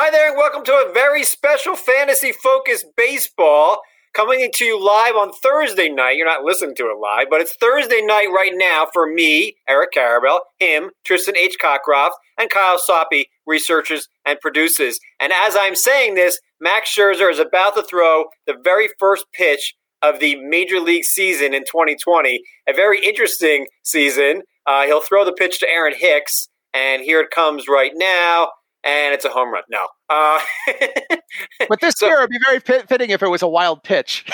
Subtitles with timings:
[0.00, 3.80] Hi there, and welcome to a very special fantasy focused baseball
[4.14, 6.16] coming to you live on Thursday night.
[6.16, 9.90] You're not listening to it live, but it's Thursday night right now for me, Eric
[9.96, 11.56] Karabell, him, Tristan H.
[11.60, 15.00] Cockcroft, and Kyle Soppe, researchers and producers.
[15.18, 19.74] And as I'm saying this, Max Scherzer is about to throw the very first pitch
[20.00, 22.40] of the Major League season in 2020.
[22.68, 24.42] A very interesting season.
[24.64, 28.50] Uh, he'll throw the pitch to Aaron Hicks, and here it comes right now
[28.88, 29.62] and it's a home run.
[29.70, 29.86] No.
[30.08, 30.40] Uh,
[31.68, 34.24] but this so, year would be very fitting if it was a wild pitch.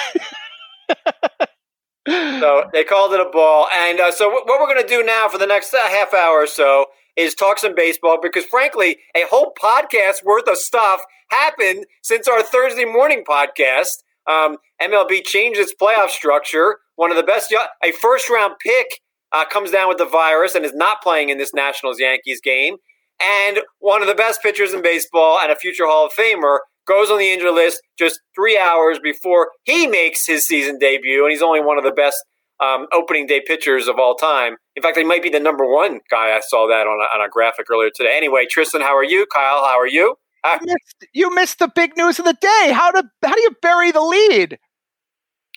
[2.09, 3.69] so they called it a ball.
[3.73, 6.43] And uh, so what we're going to do now for the next uh, half hour
[6.43, 11.87] or so is talk some baseball because, frankly, a whole podcast worth of stuff happened
[12.02, 14.02] since our Thursday morning podcast.
[14.27, 16.79] Um, MLB changed its playoff structure.
[16.96, 19.01] One of the best, a first round pick
[19.32, 22.77] uh, comes down with the virus and is not playing in this Nationals Yankees game
[23.20, 27.10] and one of the best pitchers in baseball and a future Hall of Famer goes
[27.10, 31.43] on the injury list just three hours before he makes his season debut, and he's
[31.43, 32.16] only one of the best
[32.60, 34.56] um, opening day pitchers of all time.
[34.76, 36.37] In fact, he might be the number one guy.
[36.37, 38.15] I saw that on a, on a graphic earlier today.
[38.16, 39.26] Anyway, Tristan, how are you?
[39.32, 40.16] Kyle, how are you?
[40.45, 42.71] You missed, you missed the big news of the day.
[42.73, 44.59] How do how do you bury the lead?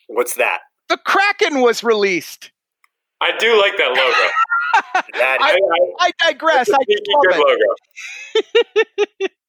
[0.07, 0.59] What's that?
[0.87, 2.51] The Kraken was released.
[3.19, 4.31] I do like that logo.
[5.13, 6.69] that, I, I, I, digress.
[6.69, 7.55] I good logo.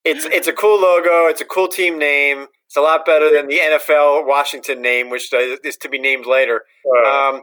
[0.05, 1.27] it's it's a cool logo.
[1.27, 2.47] It's a cool team name.
[2.67, 6.65] It's a lot better than the NFL Washington name, which is to be named later.
[6.87, 7.43] Uh, um,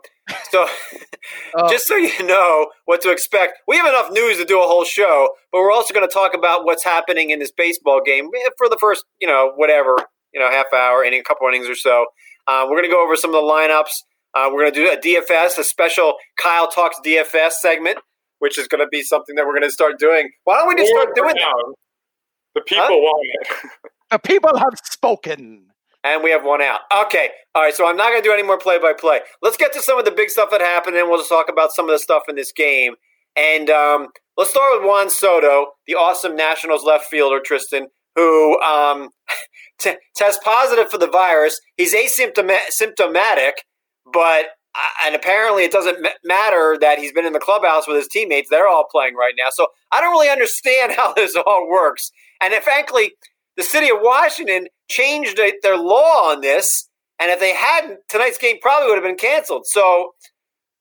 [0.51, 0.67] so,
[1.57, 4.67] uh, just so you know what to expect, we have enough news to do a
[4.67, 8.29] whole show, but we're also going to talk about what's happening in this baseball game
[8.55, 9.97] for the first, you know, whatever,
[10.31, 12.05] you know, half hour, inning, a couple innings or so.
[12.45, 14.03] Uh, we're going to go over some of the lineups.
[14.35, 17.99] Uh, we're going to do a DFS, a special Kyle Talks DFS segment,
[18.39, 20.29] which is going to be something that we're going to start doing.
[20.43, 21.75] Why don't we just start doing that?
[22.55, 22.93] The people huh?
[22.93, 23.69] want it.
[24.11, 25.67] the people have spoken.
[26.03, 26.81] And we have one out.
[27.05, 27.29] Okay.
[27.55, 27.73] All right.
[27.73, 29.21] So I'm not going to do any more play by play.
[29.41, 31.71] Let's get to some of the big stuff that happened, and we'll just talk about
[31.71, 32.95] some of the stuff in this game.
[33.35, 39.09] And um, let's start with Juan Soto, the awesome Nationals left fielder, Tristan, who um,
[39.79, 41.59] t- tests positive for the virus.
[41.75, 43.53] He's asymptomatic
[44.11, 44.45] but
[44.75, 48.49] uh, and apparently it doesn't matter that he's been in the clubhouse with his teammates.
[48.49, 49.47] They're all playing right now.
[49.51, 52.11] So I don't really understand how this all works.
[52.41, 53.13] And frankly,
[53.57, 56.89] the city of Washington changed their law on this,
[57.19, 59.65] and if they hadn't, tonight's game probably would have been canceled.
[59.65, 60.11] So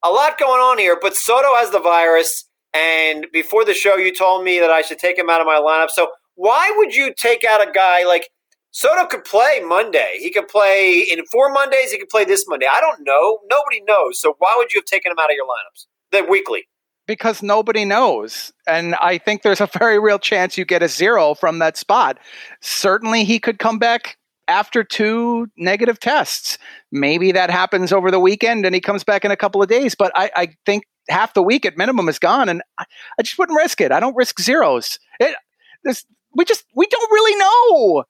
[0.05, 0.99] a lot going on here.
[1.01, 4.99] But Soto has the virus, and before the show, you told me that I should
[4.99, 5.91] take him out of my lineup.
[5.91, 8.29] So why would you take out a guy like
[8.75, 10.17] Soto could play Monday.
[10.19, 11.93] He could play in four Mondays.
[11.93, 12.67] He could play this Monday.
[12.69, 13.39] I don't know.
[13.49, 14.21] Nobody knows.
[14.21, 15.87] So why would you have taken him out of your lineups?
[16.11, 16.65] The weekly.
[17.07, 18.53] Because nobody knows.
[18.67, 22.19] And I think there's a very real chance you get a zero from that spot.
[22.63, 24.17] Certainly he could come back
[24.49, 26.59] after two negative tests.
[26.91, 29.95] Maybe that happens over the weekend and he comes back in a couple of days.
[29.95, 32.87] But I, I think half the week at minimum is gone, and I,
[33.21, 33.93] I just wouldn't risk it.
[33.93, 34.99] I don't risk zeros.
[35.21, 35.37] It,
[35.85, 36.05] this,
[36.35, 38.05] we just we don't really know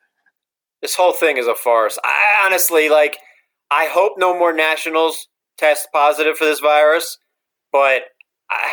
[0.84, 1.98] this whole thing is a farce.
[2.04, 3.16] I honestly like.
[3.70, 7.16] I hope no more nationals test positive for this virus,
[7.72, 8.02] but
[8.50, 8.72] I,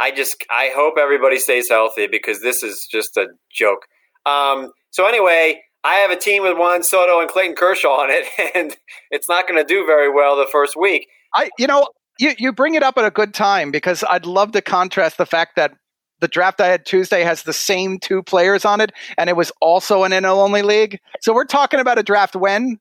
[0.00, 3.86] I just I hope everybody stays healthy because this is just a joke.
[4.26, 8.26] Um, so anyway, I have a team with Juan Soto and Clayton Kershaw on it,
[8.56, 8.76] and
[9.12, 11.06] it's not going to do very well the first week.
[11.34, 11.86] I, you know,
[12.18, 15.26] you, you bring it up at a good time because I'd love to contrast the
[15.26, 15.72] fact that
[16.20, 19.52] the draft I had Tuesday has the same two players on it, and it was
[19.60, 21.00] also an NL only league.
[21.20, 22.78] So we're talking about a draft when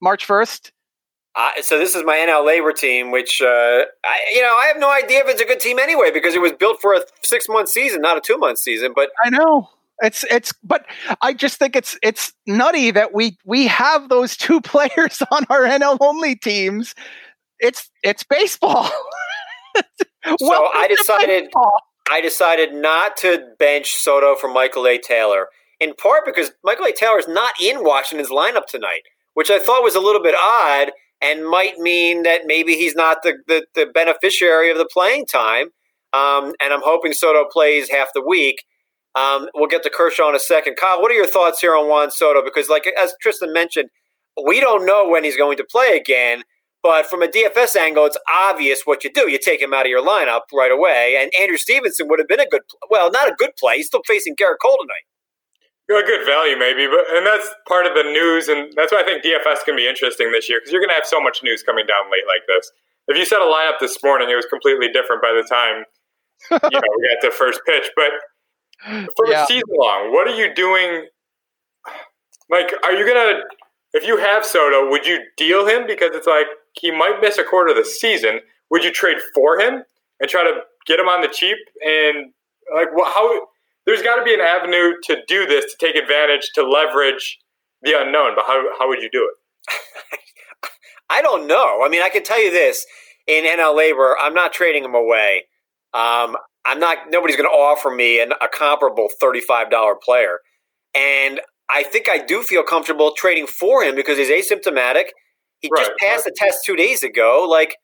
[0.00, 0.72] March first.
[1.34, 4.78] Uh, so this is my NL LABR team, which uh, I, you know I have
[4.78, 7.46] no idea if it's a good team anyway because it was built for a six
[7.48, 8.92] month season, not a two month season.
[8.94, 9.68] But I know
[10.02, 10.86] it's it's, but
[11.22, 15.62] I just think it's it's nutty that we we have those two players on our
[15.62, 16.94] NL only teams.
[17.60, 18.84] It's it's baseball.
[20.38, 21.44] so I decided.
[21.44, 21.82] Baseball.
[22.10, 24.98] I decided not to bench Soto for Michael A.
[24.98, 25.48] Taylor,
[25.80, 26.92] in part because Michael A.
[26.92, 29.02] Taylor is not in Washington's lineup tonight,
[29.34, 33.22] which I thought was a little bit odd and might mean that maybe he's not
[33.22, 35.68] the, the, the beneficiary of the playing time.
[36.12, 38.64] Um, and I'm hoping Soto plays half the week.
[39.14, 40.76] Um, we'll get to Kershaw in a second.
[40.76, 42.42] Kyle, what are your thoughts here on Juan Soto?
[42.44, 43.88] Because, like as Tristan mentioned,
[44.46, 46.42] we don't know when he's going to play again.
[46.82, 49.30] But from a DFS angle, it's obvious what you do.
[49.30, 51.18] You take him out of your lineup right away.
[51.20, 53.78] And Andrew Stevenson would have been a good, well, not a good play.
[53.78, 55.06] He's still facing Gerrit Cole tonight.
[55.88, 59.04] A good value, maybe, but and that's part of the news, and that's why I
[59.04, 61.62] think DFS can be interesting this year because you're going to have so much news
[61.62, 62.72] coming down late like this.
[63.06, 65.84] If you set a lineup this morning, it was completely different by the time
[66.72, 67.90] you know we got to first pitch.
[67.94, 68.10] But
[69.16, 69.44] for yeah.
[69.44, 71.06] a season long, what are you doing
[72.50, 73.40] Like, are you gonna?
[73.92, 76.46] If you have Soto, would you deal him because it's like
[76.80, 78.40] he might miss a quarter of the season?
[78.70, 79.82] Would you trade for him
[80.20, 81.56] and try to get him on the cheap?
[81.84, 82.32] And
[82.74, 83.48] like, well, how?
[83.86, 87.38] There's got to be an avenue to do this to take advantage to leverage
[87.82, 88.34] the unknown.
[88.34, 90.20] But how how would you do it?
[91.10, 91.82] I don't know.
[91.84, 92.84] I mean, I can tell you this:
[93.26, 95.44] in NL LABR, I'm not trading him away.
[95.94, 96.36] Um,
[96.66, 96.98] I'm not.
[97.10, 100.40] Nobody's going to offer me an, a comparable thirty-five dollar player,
[100.94, 101.40] and
[101.70, 105.06] I think I do feel comfortable trading for him because he's asymptomatic.
[105.60, 106.34] He right, just passed right.
[106.34, 107.46] the test two days ago.
[107.48, 107.76] Like,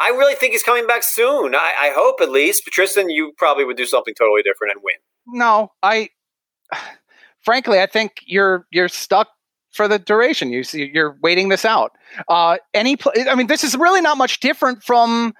[0.00, 1.54] I really think he's coming back soon.
[1.54, 2.62] I, I hope at least.
[2.64, 4.96] But Tristan, you probably would do something totally different and win.
[5.26, 6.10] No, I.
[7.40, 9.28] Frankly, I think you're you're stuck
[9.72, 10.52] for the duration.
[10.52, 11.92] You see, you're waiting this out.
[12.28, 12.96] Uh, any,
[13.28, 15.34] I mean, this is really not much different from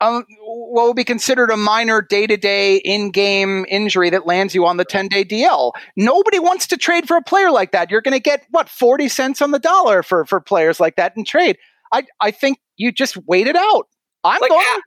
[0.00, 4.54] um, what would be considered a minor day to day in game injury that lands
[4.54, 5.72] you on the 10 day DL.
[5.96, 7.90] Nobody wants to trade for a player like that.
[7.90, 11.16] You're going to get, what, 40 cents on the dollar for, for players like that
[11.16, 11.58] in trade.
[11.92, 13.86] I, I think you just wait it out.
[14.24, 14.64] I'm like, going.
[14.64, 14.80] How,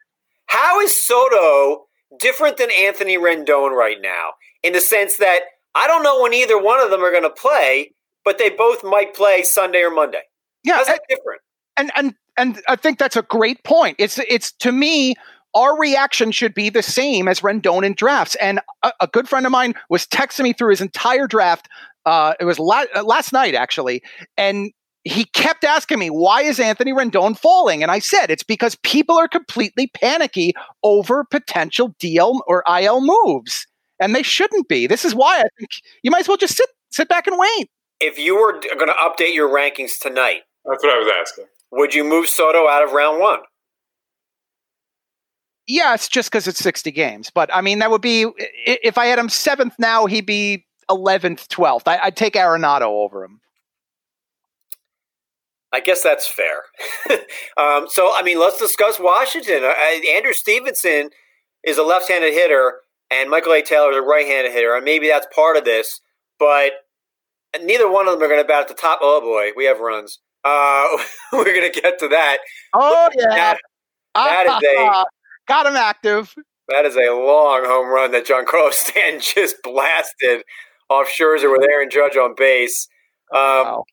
[0.48, 1.86] how is Soto
[2.20, 4.32] different than Anthony Rendon right now
[4.64, 5.42] in the sense that
[5.76, 7.94] I don't know when either one of them are going to play,
[8.26, 10.22] but they both might play Sunday or Monday.
[10.64, 11.42] Yeah, how's that different?
[11.78, 13.96] And and and I think that's a great point.
[14.00, 15.16] It's it's to me
[15.56, 18.36] our reaction should be the same as Rendon in drafts.
[18.36, 21.68] And a, a good friend of mine was texting me through his entire draft.
[22.06, 24.02] Uh, it was la- uh, last night actually,
[24.38, 24.72] and
[25.04, 29.18] he kept asking me why is Anthony Rendon falling, and I said it's because people
[29.18, 30.54] are completely panicky
[30.84, 33.66] over potential DL or IL moves,
[34.00, 34.88] and they shouldn't be.
[34.88, 35.70] This is why I think
[36.04, 37.70] you might as well just sit sit back and wait
[38.00, 41.46] if you were going to update your rankings tonight, that's what I was asking.
[41.72, 43.40] Would you move Soto out of round one?
[45.68, 47.30] Yeah, it's just because it's 60 games.
[47.30, 48.26] But I mean, that would be
[48.66, 51.88] if I had him seventh now, he'd be 11th, 12th.
[51.88, 53.42] I, would take Arenado over him.
[55.74, 56.64] I guess that's fair.
[57.58, 59.64] um, so, I mean, let's discuss Washington.
[59.64, 61.10] Uh, uh, Andrew Stevenson
[61.64, 62.76] is a left handed hitter,
[63.12, 63.62] and Michael A.
[63.62, 64.74] Taylor is a right handed hitter.
[64.76, 66.00] And maybe that's part of this.
[66.40, 66.72] But
[67.62, 69.00] neither one of them are going to bat at the top.
[69.02, 70.20] Oh boy, we have runs.
[70.44, 70.98] Uh,
[71.34, 72.38] we're to get to that.
[72.74, 73.58] Oh yeah, that,
[74.16, 75.06] that is a
[75.48, 76.34] got him active.
[76.70, 80.44] That is a long home run that John Carlos Stanton just blasted
[80.90, 82.88] off Scherzer with Aaron Judge on base.
[83.34, 83.84] Um, wow.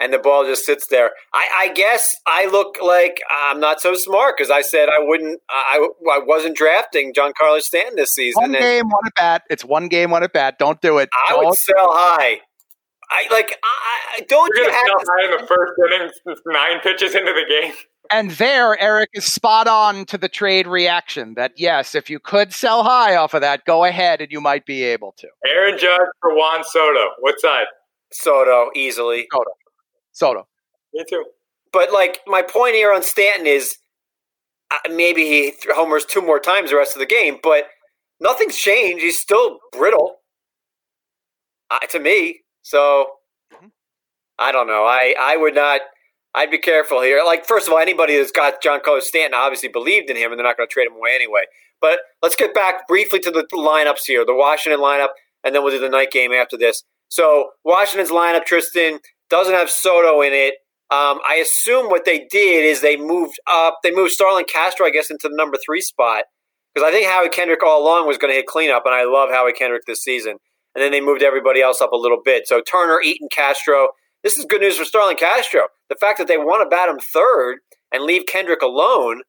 [0.00, 1.10] And the ball just sits there.
[1.32, 5.40] I, I, guess I look like I'm not so smart because I said I wouldn't.
[5.48, 8.40] I, I wasn't drafting Giancarlo Stanton this season.
[8.40, 9.42] One game, one at bat.
[9.48, 10.58] It's one game, one at bat.
[10.58, 11.08] Don't do it.
[11.14, 11.44] I don't.
[11.44, 12.40] would sell high.
[13.12, 13.58] I like.
[13.62, 17.44] I, don't You're you have to high in the first inning, nine pitches into the
[17.48, 17.74] game.
[18.10, 21.34] And there, Eric is spot on to the trade reaction.
[21.34, 24.66] That yes, if you could sell high off of that, go ahead, and you might
[24.66, 25.28] be able to.
[25.46, 27.10] Aaron Judge for Juan Soto.
[27.20, 27.66] What side?
[28.12, 29.26] Soto easily.
[29.32, 29.50] Soto.
[30.12, 30.48] Soto.
[30.94, 31.24] Me too.
[31.72, 33.76] But like my point here on Stanton is
[34.70, 37.64] uh, maybe he homers two more times the rest of the game, but
[38.20, 39.02] nothing's changed.
[39.02, 40.16] He's still brittle.
[41.70, 43.06] Uh, to me, so
[43.52, 43.66] mm-hmm.
[44.38, 44.84] I don't know.
[44.84, 45.80] I, I would not.
[46.34, 47.22] I'd be careful here.
[47.24, 50.46] Like first of all, anybody that's got Giancarlo Stanton obviously believed in him, and they're
[50.46, 51.42] not going to trade him away anyway.
[51.80, 54.24] But let's get back briefly to the lineups here.
[54.24, 55.08] The Washington lineup,
[55.44, 56.84] and then we'll do the night game after this.
[57.08, 60.54] So Washington's lineup, Tristan doesn't have Soto in it.
[60.90, 63.78] Um, I assume what they did is they moved up.
[63.82, 66.24] They moved Starlin Castro, I guess, into the number three spot
[66.74, 69.30] because I think Howie Kendrick all along was going to hit cleanup, and I love
[69.30, 70.38] Howie Kendrick this season
[70.74, 72.46] and then they moved everybody else up a little bit.
[72.46, 73.88] So Turner, Eaton, Castro.
[74.22, 75.62] This is good news for Starlin Castro.
[75.88, 77.58] The fact that they want to bat him third
[77.92, 79.22] and leave Kendrick alone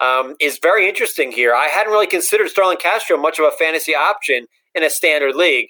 [0.00, 1.54] um, is very interesting here.
[1.54, 5.68] I hadn't really considered Starlin Castro much of a fantasy option in a standard league.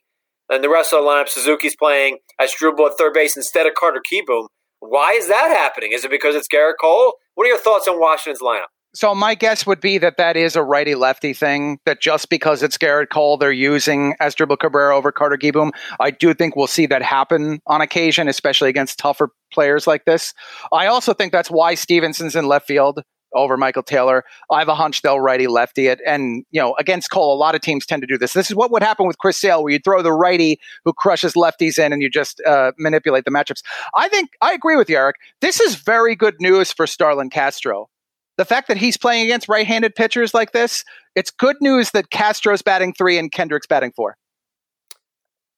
[0.51, 3.75] And the rest of the lineup, Suzuki's playing as Asdrubal at third base instead of
[3.75, 4.47] Carter Kieboom.
[4.81, 5.93] Why is that happening?
[5.93, 7.15] Is it because it's Gerrit Cole?
[7.35, 8.74] What are your thoughts on Washington's lineup?
[8.95, 11.79] So my guess would be that that is a righty lefty thing.
[11.85, 15.73] That just because it's Gerrit Cole, they're using Asdrubal Cabrera over Carter Kieboom.
[15.99, 20.33] I do think we'll see that happen on occasion, especially against tougher players like this.
[20.73, 23.03] I also think that's why Stevenson's in left field
[23.35, 24.23] over Michael Taylor.
[24.49, 26.01] I have a hunch they'll righty lefty it.
[26.07, 28.33] And, you know, against Cole, a lot of teams tend to do this.
[28.33, 31.35] This is what would happen with Chris Sale, where you throw the righty who crushes
[31.35, 33.63] lefties in and you just uh, manipulate the matchups.
[33.97, 35.17] I think I agree with you, Eric.
[35.41, 37.89] This is very good news for Starlin Castro
[38.37, 42.63] the fact that he's playing against right-handed pitchers like this, it's good news that Castro's
[42.63, 44.17] batting three and Kendrick's batting four.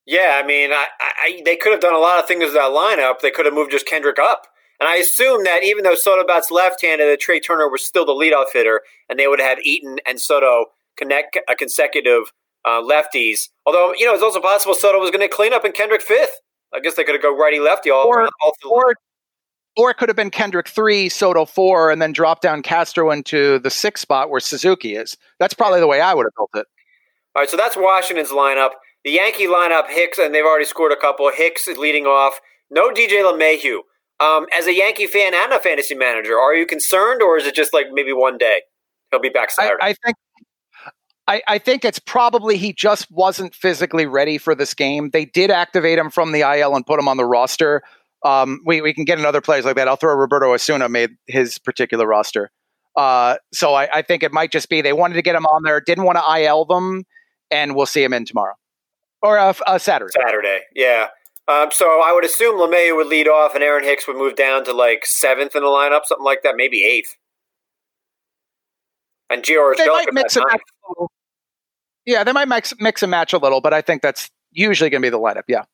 [0.06, 2.70] Yeah, I mean, I, I, they could have done a lot of things with that
[2.70, 3.20] lineup.
[3.20, 4.46] They could have moved just Kendrick up.
[4.78, 8.12] And I assume that even though Soto bats left-handed, that Trea Turner was still the
[8.12, 10.66] leadoff hitter, and they would have Eaton and Soto
[10.96, 12.32] connect a consecutive
[12.64, 13.48] uh, lefties.
[13.64, 16.40] Although, you know, it's also possible Soto was going to clean up and Kendrick fifth.
[16.74, 18.94] I guess they could have go righty lefty all, or, all or,
[19.76, 23.58] or it could have been Kendrick three, Soto four, and then drop down Castro into
[23.58, 25.16] the sixth spot where Suzuki is.
[25.38, 26.66] That's probably the way I would have built it.
[27.34, 28.70] All right, so that's Washington's lineup.
[29.04, 31.30] The Yankee lineup, Hicks, and they've already scored a couple.
[31.32, 32.40] Hicks is leading off.
[32.70, 33.80] No DJ LeMahieu.
[34.18, 37.54] Um, as a Yankee fan and a fantasy manager, are you concerned, or is it
[37.54, 38.62] just like maybe one day
[39.10, 39.82] he'll be back Saturday?
[39.82, 40.16] I, I think
[41.28, 45.10] I, I, think it's probably he just wasn't physically ready for this game.
[45.10, 47.82] They did activate him from the IL and put him on the roster.
[48.26, 49.86] Um, we, we can get another players like that.
[49.86, 52.50] I'll throw Roberto Osuna made his particular roster.
[52.96, 55.62] Uh, so I, I, think it might just be they wanted to get him on
[55.64, 57.04] there, didn't want to IL them,
[57.50, 58.54] and we'll see him in tomorrow
[59.22, 60.12] or uh, uh, Saturday.
[60.18, 61.08] Saturday, yeah.
[61.46, 64.64] Um, so I would assume LeMahieu would lead off, and Aaron Hicks would move down
[64.64, 67.16] to like seventh in the lineup, something like that, maybe eighth.
[69.30, 70.60] And Gio they might mix a match
[72.04, 75.02] Yeah, they might mix mix and match a little, but I think that's usually going
[75.02, 75.42] to be the lineup.
[75.48, 75.64] Yeah.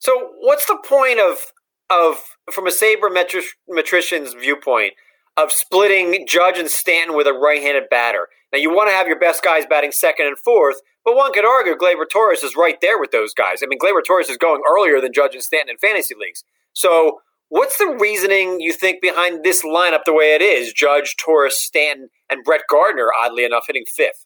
[0.00, 1.52] So what's the point of
[1.90, 2.18] of
[2.50, 4.94] from a sabermetrician's viewpoint
[5.36, 8.28] of splitting Judge and Stanton with a right-handed batter?
[8.52, 11.44] Now you want to have your best guys batting second and fourth, but one could
[11.44, 13.62] argue Gleyber Torres is right there with those guys.
[13.62, 16.44] I mean, Gleyber Torres is going earlier than Judge and Stanton in fantasy leagues.
[16.72, 17.20] So
[17.52, 20.72] What's the reasoning you think behind this lineup the way it is?
[20.72, 24.24] Judge, Torres, Stanton, and Brett Gardner, oddly enough, hitting fifth.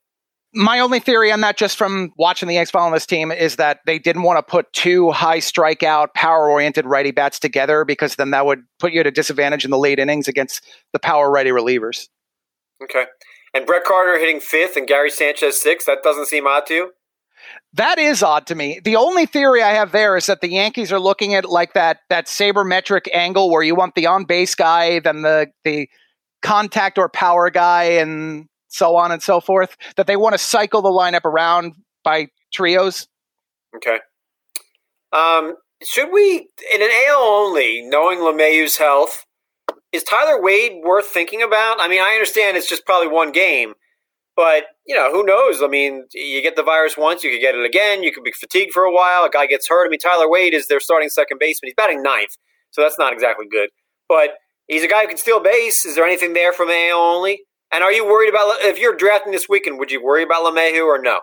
[0.57, 3.81] My only theory on that, just from watching the Yanks following this team, is that
[3.85, 8.31] they didn't want to put two high strikeout, power oriented righty bats together because then
[8.31, 11.51] that would put you at a disadvantage in the late innings against the power righty
[11.51, 12.09] relievers.
[12.83, 13.05] Okay.
[13.53, 15.87] And Brett Carter hitting fifth and Gary Sanchez sixth.
[15.87, 16.93] That doesn't seem odd to you?
[17.75, 18.81] That is odd to me.
[18.83, 21.99] The only theory I have there is that the Yankees are looking at like that
[22.09, 25.89] that sabermetric angle where you want the on base guy, then the the
[26.43, 29.77] contact or power guy, and so on and so forth.
[29.97, 33.09] That they want to cycle the lineup around by trios.
[33.77, 33.99] Okay.
[35.13, 39.25] Um, should we in an AL only, knowing LeMahieu's health,
[39.93, 41.77] is Tyler Wade worth thinking about?
[41.81, 43.75] I mean, I understand it's just probably one game,
[44.35, 45.63] but you know, who knows?
[45.63, 48.03] I mean, you get the virus once, you could get it again.
[48.03, 49.25] You could be fatigued for a while.
[49.25, 49.87] A guy gets hurt.
[49.87, 51.69] I mean, Tyler Wade is their starting second baseman.
[51.69, 52.37] He's batting ninth,
[52.71, 53.71] so that's not exactly good.
[54.09, 54.35] But
[54.67, 55.85] he's a guy who can steal base.
[55.85, 57.41] Is there anything there from AL only?
[57.73, 59.79] And are you worried about if you're drafting this weekend?
[59.79, 61.21] Would you worry about LeMahieu or no?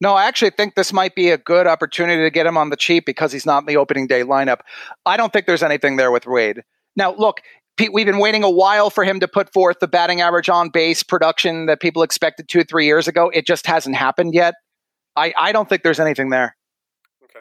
[0.00, 2.76] No, I actually think this might be a good opportunity to get him on the
[2.76, 4.60] cheap because he's not in the opening day lineup.
[5.06, 6.62] I don't think there's anything there with Wade.
[6.96, 7.40] Now, look,
[7.76, 10.68] Pete, we've been waiting a while for him to put forth the batting average on
[10.68, 13.30] base production that people expected two or three years ago.
[13.30, 14.54] It just hasn't happened yet.
[15.14, 16.56] I, I don't think there's anything there.
[17.24, 17.40] Okay.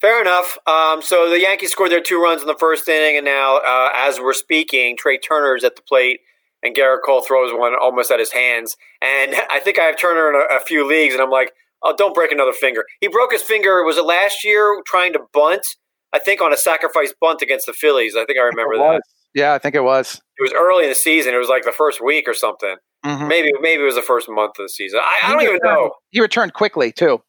[0.00, 0.58] Fair enough.
[0.66, 3.90] Um, so the Yankees scored their two runs in the first inning, and now, uh,
[3.94, 6.20] as we're speaking, Trea Turner's at the plate,
[6.62, 8.76] and Gerrit Cole throws one almost at his hands.
[9.02, 11.94] And I think I have Turner in a, a few leagues, and I'm like, oh,
[11.96, 12.84] don't break another finger.
[13.00, 15.66] He broke his finger, was it last year, trying to bunt?
[16.12, 18.14] I think on a sacrifice bunt against the Phillies.
[18.16, 19.02] I think I remember that.
[19.34, 20.20] Yeah, I think it was.
[20.38, 21.34] It was early in the season.
[21.34, 22.76] It was like the first week or something.
[23.04, 23.28] Mm-hmm.
[23.28, 25.00] Maybe maybe it was the first month of the season.
[25.02, 25.92] I, I don't even know.
[26.10, 27.22] He returned quickly too.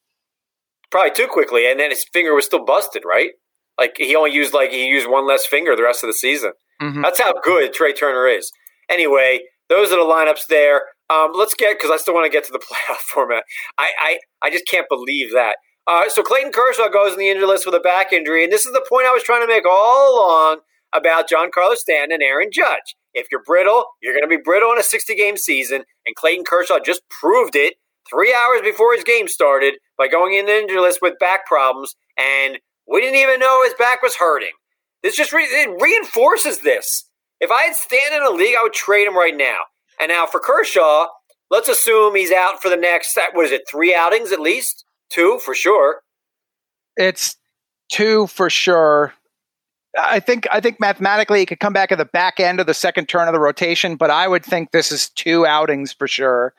[0.89, 3.03] Probably too quickly, and then his finger was still busted.
[3.05, 3.31] Right?
[3.77, 6.53] Like he only used like he used one less finger the rest of the season.
[6.81, 7.01] Mm-hmm.
[7.01, 8.51] That's how good Trea Turner is.
[8.89, 10.83] Anyway, those are the lineups there.
[11.09, 13.43] Um, let's get because I still want to get to the playoff format.
[13.77, 15.57] I, I I just can't believe that.
[15.87, 18.65] Uh, so Clayton Kershaw goes in the injury list with a back injury, and this
[18.65, 20.59] is the point I was trying to make all along
[20.93, 22.95] about Giancarlo Stanton and Aaron Judge.
[23.13, 26.45] If you're brittle, you're going to be brittle in a 60 game season, and Clayton
[26.45, 27.75] Kershaw just proved it
[28.09, 31.95] three hours before his game started by going in the injury list with back problems,
[32.17, 34.53] and we didn't even know his back was hurting.
[35.03, 37.06] This just re- it reinforces this.
[37.39, 39.59] If I had Stanton in a league, I would trade him right now.
[39.99, 41.07] And now for Kershaw,
[41.49, 44.85] let's assume he's out for the next, what is it, three outings at least?
[45.09, 46.01] Two for sure.
[46.95, 47.37] It's
[47.89, 49.13] two for sure.
[49.97, 52.73] I think I think mathematically he could come back at the back end of the
[52.73, 56.53] second turn of the rotation, but I would think this is two outings for sure.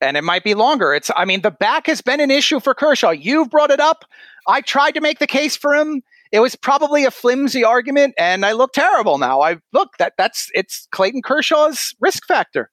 [0.00, 0.92] And it might be longer.
[0.92, 3.10] It's I mean, the back has been an issue for Kershaw.
[3.10, 4.04] You've brought it up.
[4.46, 6.02] I tried to make the case for him.
[6.32, 9.40] It was probably a flimsy argument, and I look terrible now.
[9.40, 12.70] I look that that's it's Clayton Kershaw's risk factor.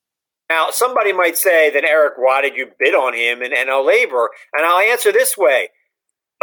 [0.50, 4.26] Now, somebody might say that Eric, why did you bid on him in NL LABR?
[4.52, 5.68] And I'll answer this way: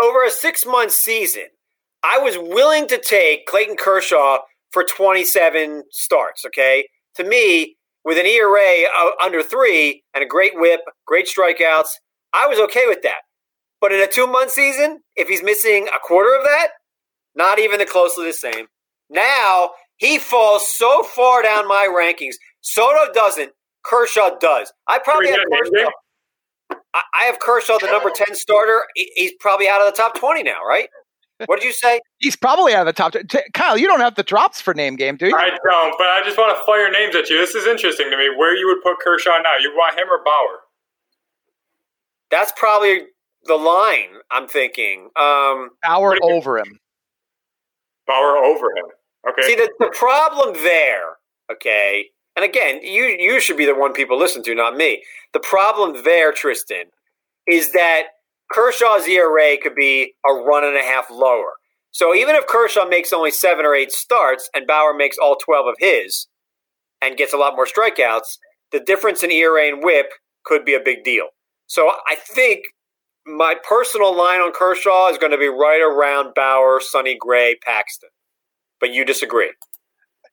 [0.03, 1.47] over a six month season,
[2.03, 4.39] I was willing to take Clayton Kershaw
[4.71, 6.87] for 27 starts, okay?
[7.15, 8.87] To me, with an ERA
[9.23, 11.89] under three and a great whip, great strikeouts,
[12.33, 13.21] I was okay with that.
[13.79, 16.69] But in a two month season, if he's missing a quarter of that,
[17.35, 18.67] not even the closely the same.
[19.09, 22.35] Now he falls so far down my rankings.
[22.61, 23.51] Soto doesn't.
[23.83, 24.71] Kershaw does.
[24.87, 25.89] I probably have Kershaw.
[26.93, 28.81] I have Kershaw, the number ten starter.
[28.95, 30.87] He's probably out of the top twenty now, right?
[31.47, 31.99] what did you say?
[32.19, 33.13] He's probably out of the top.
[33.13, 35.35] T- Kyle, you don't have the drops for name game, do you?
[35.35, 37.37] I don't, but I just want to fire names at you.
[37.37, 38.29] This is interesting to me.
[38.35, 39.57] Where you would put Kershaw now?
[39.59, 40.59] You want him or Bauer?
[42.29, 43.05] That's probably
[43.45, 44.19] the line.
[44.29, 45.09] I'm thinking.
[45.19, 46.79] Um, Bauer over him.
[48.07, 48.85] Bauer over him.
[49.29, 49.47] Okay.
[49.47, 51.17] see, the, the problem there,
[51.51, 52.05] okay,
[52.35, 55.03] and again, you you should be the one people listen to, not me.
[55.33, 56.85] The problem there, Tristan,
[57.47, 58.03] is that
[58.51, 61.53] Kershaw's ERA could be a run and a half lower.
[61.91, 65.67] So even if Kershaw makes only seven or eight starts and Bauer makes all 12
[65.67, 66.27] of his
[67.01, 68.37] and gets a lot more strikeouts,
[68.71, 70.07] the difference in ERA and whip
[70.45, 71.27] could be a big deal.
[71.67, 72.61] So I think
[73.25, 78.09] my personal line on Kershaw is going to be right around Bauer, Sonny Gray, Paxton.
[78.79, 79.51] But you disagree.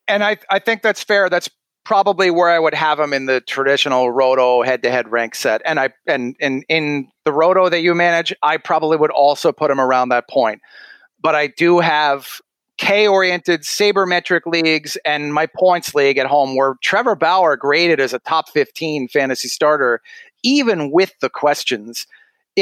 [0.07, 1.29] And I, I think that's fair.
[1.29, 1.51] That's
[1.85, 5.61] probably where I would have him in the traditional roto head-to-head rank set.
[5.65, 9.71] And I and in in the roto that you manage, I probably would also put
[9.71, 10.61] him around that point.
[11.21, 12.41] But I do have
[12.79, 18.19] K-oriented sabermetric leagues and my points league at home where Trevor Bauer graded as a
[18.21, 20.01] top 15 fantasy starter
[20.43, 22.07] even with the questions.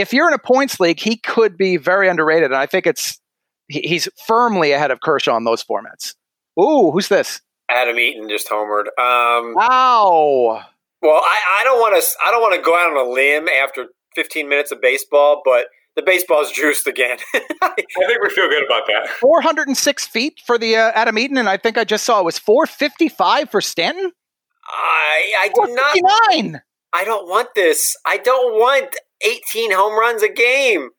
[0.00, 3.21] If you're in a points league, he could be very underrated and I think it's
[3.69, 6.15] he- he's firmly ahead of Kershaw in those formats.
[6.61, 7.41] Ooh, who's this?
[7.69, 8.87] Adam Eaton just homered.
[8.99, 10.62] Um, Wow.
[11.03, 12.09] Well, I, I don't want to.
[12.25, 15.67] I don't want to go out on a limb after 15 minutes of baseball, but
[15.95, 17.19] the baseball's juiced again.
[17.35, 19.09] I think we feel good about that.
[19.21, 22.38] 406 feet for the uh, Adam Eaton, and I think I just saw it was
[22.38, 24.11] 455 for Stanton.
[24.67, 25.99] I I do not.
[25.99, 26.62] 459.
[26.93, 27.95] I don't want this.
[28.07, 30.90] I don't want 18 home runs a game.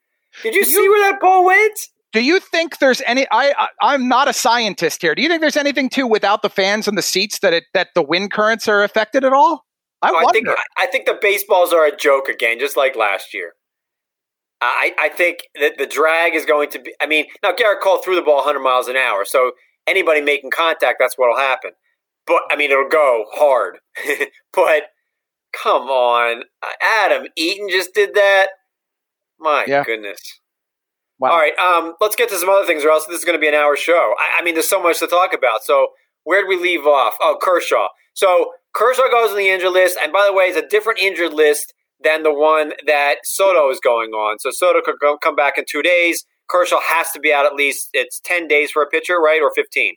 [0.43, 1.79] Did you You- see where that ball went?
[2.13, 3.27] Do you think there's any?
[3.31, 5.13] I, I I'm not a scientist here.
[5.13, 7.89] Do you think there's anything to without the fans and the seats that it that
[7.95, 9.65] the wind currents are affected at all?
[10.01, 10.27] I Oh, wonder.
[10.27, 10.47] I think
[10.77, 13.53] I think the baseballs are a joke again, just like last year.
[14.61, 16.93] I, I think that the drag is going to be.
[16.99, 19.51] I mean, now Gerrit Cole threw the ball 100 miles an hour, so
[19.85, 21.71] anybody making contact, that's what'll happen.
[22.25, 23.77] But I mean, it'll go hard.
[24.53, 24.83] but
[25.61, 26.43] come on,
[26.81, 28.47] Adam Eaton just did that.
[29.39, 29.83] My Yeah.
[29.83, 30.19] goodness.
[31.19, 31.31] wow.
[31.31, 33.39] All right, um, let's get to some other things, or else this is going to
[33.41, 34.13] be an hour show.
[34.19, 35.63] I, I mean, there's so much to talk about.
[35.63, 35.87] So,
[36.23, 37.15] where did we leave off?
[37.21, 37.87] Oh, Kershaw.
[38.13, 41.33] So, Kershaw goes on the injured list, and by the way, it's a different injured
[41.33, 44.37] list than the one that Soto is going on.
[44.39, 46.23] So, Soto could go, come back in two days.
[46.49, 49.51] Kershaw has to be out at least it's ten days for a pitcher, right, or
[49.55, 49.95] fifteen?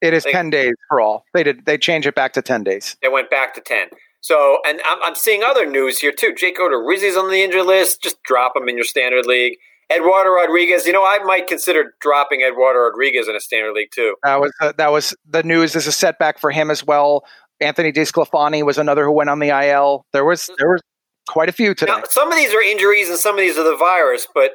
[0.00, 1.24] It is 10 days for all.
[1.34, 1.66] They did.
[1.66, 2.96] They change it back to 10 days.
[3.02, 3.88] They went back to ten.
[4.20, 6.34] So, and I'm, I'm seeing other news here too.
[6.36, 8.02] Jake Odorizzi's on the injured list.
[8.02, 9.56] Just drop him in your standard league.
[9.90, 10.86] Eduardo Rodriguez.
[10.86, 14.16] You know, I might consider dropping Eduardo Rodriguez in a standard league too.
[14.22, 17.24] That was uh, that was the news is a setback for him as well.
[17.60, 20.04] Anthony DeSclafani was another who went on the IL.
[20.12, 20.82] There was there was
[21.28, 21.92] quite a few today.
[21.92, 24.52] Now, some of these are injuries and some of these are the virus, but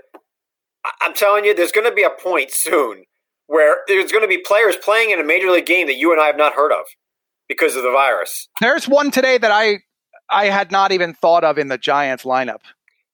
[1.02, 3.04] I'm telling you, there's going to be a point soon
[3.48, 6.22] where there's going to be players playing in a major league game that you and
[6.22, 6.86] I have not heard of
[7.48, 8.48] because of the virus.
[8.62, 9.80] There's one today that I
[10.30, 12.62] I had not even thought of in the Giants lineup.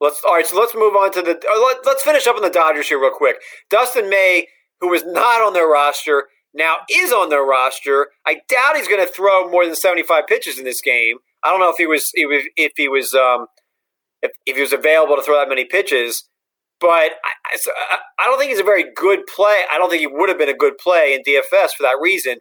[0.01, 0.45] Let's all right.
[0.45, 1.31] So let's move on to the.
[1.31, 3.37] uh, Let, let's finish up on the Dodgers here real quick.
[3.69, 4.47] Dustin May,
[4.79, 8.07] who was not on their roster, now is on their roster.
[8.25, 11.17] I doubt he's going to throw more than seventy-five pitches in this game.
[11.43, 13.47] I don't know if he was if he was- if he was um,
[14.21, 16.23] if, if he was available to throw that many pitches.
[16.79, 17.09] But I,
[17.53, 17.57] I,
[17.91, 19.63] I- I don't think he's a very good play.
[19.71, 22.37] I don't think he would have been a good play in DFS for that reason.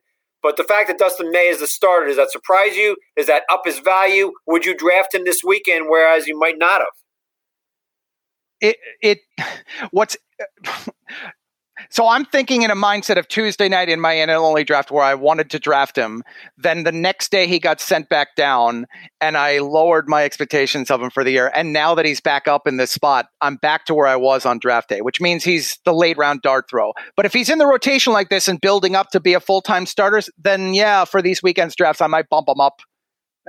[0.48, 2.96] But the fact that Dustin May is the starter, does that surprise you?
[3.18, 4.32] Does that up his value?
[4.46, 6.88] Would you draft him this weekend, whereas you might not have?
[8.60, 9.18] it it
[9.90, 10.16] what's
[11.90, 15.04] so I'm thinking in a mindset of Tuesday night in my NL only draft where
[15.04, 16.22] I wanted to draft him.
[16.56, 18.86] Then the next day he got sent back down,
[19.20, 21.50] and I lowered my expectations of him for the year.
[21.54, 24.44] And now that he's back up in this spot, I'm back to where I was
[24.44, 26.92] on draft day, which means he's the late round dart throw.
[27.16, 29.60] But if he's in the rotation like this and building up to be a full
[29.60, 32.80] time starter, then yeah, for these weekends drafts, I might bump him up.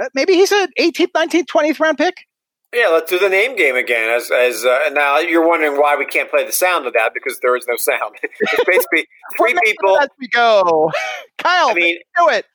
[0.02, 2.26] Uh, Maybe he's an 18th, 19th, 20th round pick.
[2.74, 4.10] Yeah, let's do the name game again.
[4.10, 7.40] As as uh, now you're wondering why we can't play the sound of that because
[7.42, 8.16] there is no sound.
[8.22, 9.98] it's basically three people.
[10.00, 10.92] As we go,
[11.40, 12.46] Kyle, I mean, do it.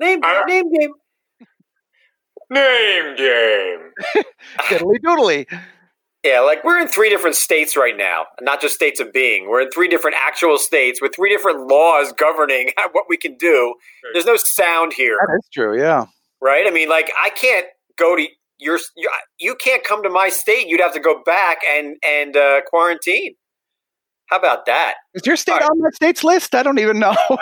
[0.00, 0.90] name I- name game.
[2.50, 4.24] Name game.
[4.68, 5.60] Diddly doodly.
[6.22, 9.48] Yeah, like we're in three different states right now, not just states of being.
[9.48, 13.74] We're in three different actual states with three different laws governing what we can do.
[14.12, 15.78] There's no sound here, That is true.
[15.78, 16.06] Yeah.
[16.40, 16.64] right?
[16.66, 17.66] I mean, like I can't
[17.98, 18.26] go to
[18.58, 20.68] your you, you can't come to my state.
[20.68, 23.34] You'd have to go back and and uh, quarantine.
[24.26, 24.94] How about that?
[25.12, 25.62] Is your state right.
[25.64, 26.54] on that state's list?
[26.54, 27.14] I don't even know.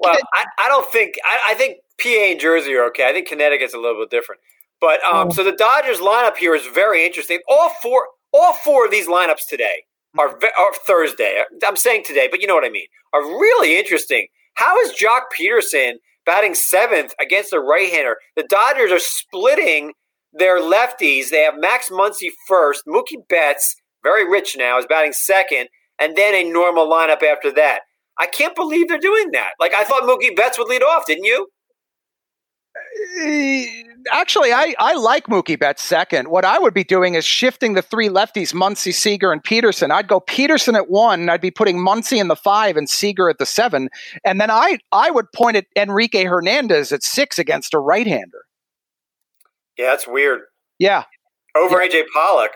[0.00, 3.08] Well, I, I don't think I, I think PA and Jersey are okay.
[3.08, 4.40] I think Connecticut's a little bit different.
[4.80, 5.32] But um, Oh.
[5.32, 7.40] so the Dodgers lineup here is very interesting.
[7.48, 9.84] All four all four of these lineups today
[10.18, 11.42] are, are Thursday.
[11.66, 12.86] I'm saying today, but you know what I mean.
[13.12, 14.28] Are really interesting.
[14.54, 15.94] How is Joc Pederson
[16.28, 18.16] batting seventh against a right-hander?
[18.36, 19.94] The Dodgers are splitting
[20.30, 21.30] their lefties.
[21.30, 22.82] They have Max Muncy first.
[22.86, 27.80] Mookie Betts, very rich now, is batting second, and then a normal lineup after that.
[28.18, 29.52] I can't believe they're doing that.
[29.58, 31.48] Like I thought Mookie Betts would lead off, didn't you?
[32.76, 33.62] Uh,
[34.12, 36.28] actually, I, I like Mookie Betts second.
[36.28, 39.90] What I would be doing is shifting the three lefties, Muncy, Seager, and Pederson.
[39.90, 41.28] I'd go Pederson at one.
[41.28, 43.88] I'd be putting Muncy in the five and Seager at the seven.
[44.24, 48.44] And then I, I would point at Enrique Hernandez at six against a right hander.
[49.76, 50.42] Yeah, that's weird.
[50.78, 51.04] Yeah.
[51.56, 52.02] Over yeah.
[52.02, 52.52] AJ Pollock.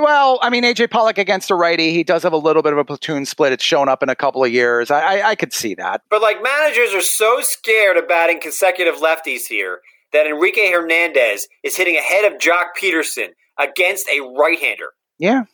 [0.00, 2.78] Well, I mean, AJ Pollock against a righty, he does have a little bit of
[2.78, 3.52] a platoon split.
[3.52, 4.90] It's shown up in a couple of years.
[4.90, 6.02] I, I, I could see that.
[6.10, 9.80] But like managers are so scared of batting consecutive lefties here
[10.12, 14.88] that Enrique Hernandez is hitting ahead of Joc Pederson against a right-hander.
[15.18, 15.44] Yeah.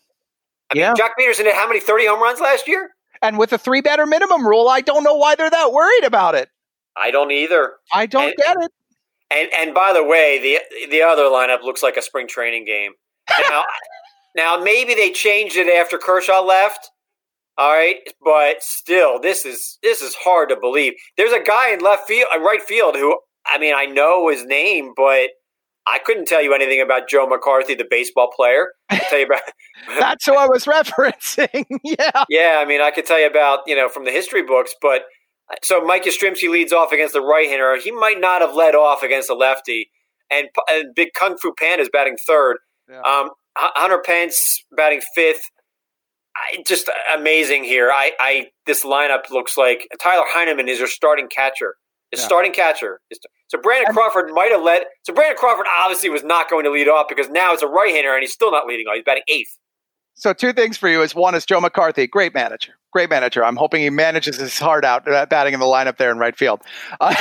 [0.71, 0.95] I mean, yeah.
[0.95, 2.91] Joc Pederson had how many 30 home runs last year?
[3.23, 6.35] And with the three batter minimum rule, I don't know why they're that worried about
[6.35, 6.49] it.
[6.97, 7.75] I don't either.
[7.93, 8.73] I don't and, get it.
[9.31, 12.93] And and by the way, the the other lineup looks like a spring training game.
[13.49, 13.65] Now
[14.37, 16.91] Now maybe they changed it after Kershaw left.
[17.57, 20.95] All right, but still, this is this is hard to believe.
[21.17, 23.17] There's a guy in left field, uh, right field, who
[23.47, 25.31] I mean, I know his name, but
[25.87, 28.69] I couldn't tell you anything about Joe McCarthy, the baseball player.
[28.91, 29.43] I tell you about.
[29.99, 31.65] That's who I was referencing.
[31.85, 32.25] yeah.
[32.29, 35.03] Yeah, I mean, I could tell you about you know from the history books, but
[35.51, 37.79] uh, so Mike Yastrzemski leads off against the right-hander.
[37.79, 39.91] He might not have led off against the lefty,
[40.31, 42.57] and, and Big Kung Fu Panda is batting third.
[42.91, 43.01] Yeah.
[43.01, 45.43] Um, Hunter Pence batting fifth.
[46.37, 47.91] I, just amazing here.
[47.93, 51.77] I, I this lineup looks like Tyler Heineman is your starting catcher.
[52.11, 52.27] His yeah.
[52.27, 53.01] starting catcher.
[53.49, 54.85] So Brandon Crawford might have led.
[55.03, 58.13] So Brandon Crawford obviously was not going to lead off because now it's a right-hander
[58.13, 58.95] and he's still not leading off.
[58.97, 59.59] He's batting eighth.
[60.15, 63.45] So two things for you is one is Joe McCarthy, great manager, great manager.
[63.45, 66.37] I'm hoping he manages his heart out uh, batting in the lineup there in right
[66.37, 66.63] field.
[67.01, 67.15] Uh,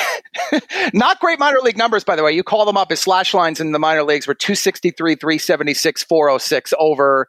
[0.93, 2.31] not great minor league numbers, by the way.
[2.31, 2.91] You call them up.
[2.91, 7.27] His slash lines in the minor leagues were 263, 376, 406 over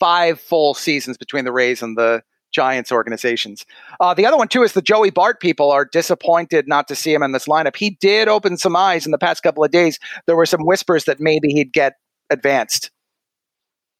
[0.00, 3.64] five full seasons between the Rays and the Giants organizations.
[4.00, 7.14] Uh, the other one too is the Joey Bart people are disappointed not to see
[7.14, 7.76] him in this lineup.
[7.76, 10.00] He did open some eyes in the past couple of days.
[10.26, 11.94] There were some whispers that maybe he'd get
[12.30, 12.90] advanced.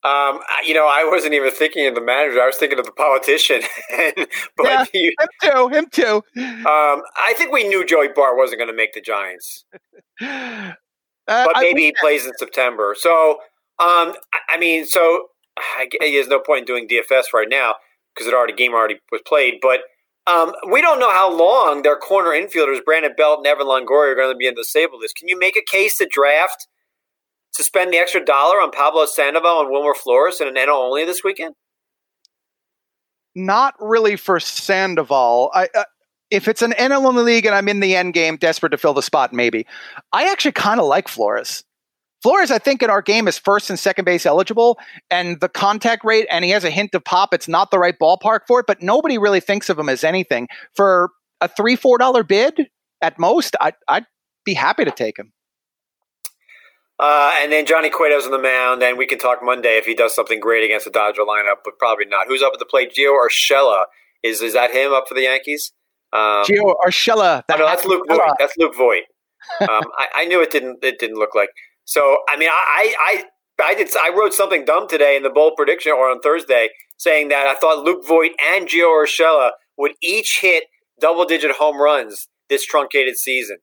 [0.03, 2.41] Um, you know, I wasn't even thinking of the manager.
[2.41, 3.61] I was thinking of the politician.
[4.57, 5.69] but yeah, you, him too.
[5.69, 6.17] Him too.
[6.41, 9.67] Um, I think we knew Joey Bart wasn't going to make the Giants,
[10.23, 10.73] uh,
[11.27, 12.97] but maybe he plays in September.
[12.99, 13.41] So,
[13.79, 14.15] um,
[14.49, 15.27] I mean, so
[15.59, 17.75] I, there's no point in doing DFS right now
[18.15, 19.59] because it already game already was played.
[19.61, 19.81] But
[20.27, 24.15] um, we don't know how long their corner infielders Brandon Belt and Evan Longoria are
[24.15, 25.17] going to be in the disabled list.
[25.17, 26.67] Can you make a case to draft?
[27.55, 31.05] To spend the extra dollar on Pablo Sandoval and Wilmer Flores in an NL only
[31.05, 31.55] this weekend?
[33.35, 35.51] Not really for Sandoval.
[35.55, 35.85] I, uh,
[36.31, 38.95] if it's an NL only league and I'm in the end game, desperate to fill
[38.95, 39.67] the spot, maybe.
[40.13, 41.65] I actually kind of like Flores.
[42.23, 44.79] Flores, I think, in our game is first and second base eligible,
[45.11, 47.33] and the contact rate, and he has a hint of pop.
[47.33, 50.47] It's not the right ballpark for it, but nobody really thinks of him as anything.
[50.75, 51.11] For
[51.41, 52.69] a three, four dollar bid
[53.01, 54.05] at most, I, I'd
[54.45, 55.33] be happy to take him.
[57.01, 59.95] Uh, and then Johnny Cueto's on the mound, and we can talk Monday if he
[59.95, 62.27] does something great against the Dodger lineup, but probably not.
[62.29, 62.93] Who's up at the plate?
[62.95, 63.85] Gio Urshela.
[64.23, 65.73] Is is that him up for the Yankees?
[66.13, 67.43] Um, Gio Urshela.
[67.49, 68.21] That oh, no, that's Luke Voit.
[68.39, 69.05] That's Luke Voit.
[69.63, 70.85] um, I, I, knew it didn't.
[70.85, 71.49] It didn't look like.
[71.87, 73.25] So I mean, I, I
[73.65, 73.89] I did.
[73.97, 77.55] I wrote something dumb today in the bold prediction or on Thursday, saying that I
[77.55, 80.65] thought Luke Voit and Gio Urshela would each hit
[81.01, 83.57] double digit home runs this truncated season.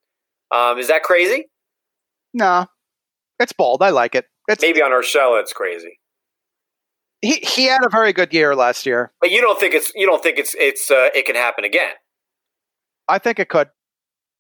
[0.50, 1.50] Um, is that crazy?
[2.34, 2.66] No,
[3.40, 3.82] it's bold.
[3.82, 4.26] I like it.
[4.48, 6.00] It's, Maybe on Urshela, it's crazy.
[7.22, 9.12] He he had a very good year last year.
[9.20, 11.94] But you don't think it's you don't think it's it's uh, it can happen again?
[13.08, 13.70] I think it could.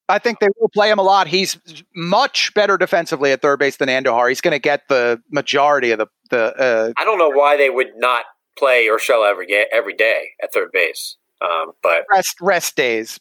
[0.10, 1.28] I think they will play him a lot.
[1.28, 1.58] He's
[1.94, 4.30] much better defensively at third base than Andujar.
[4.30, 6.56] He's going to get the majority of the the.
[6.56, 8.26] Uh, I don't know why they would not
[8.58, 13.20] play Urshela every every day at third base, um, but rest rest days.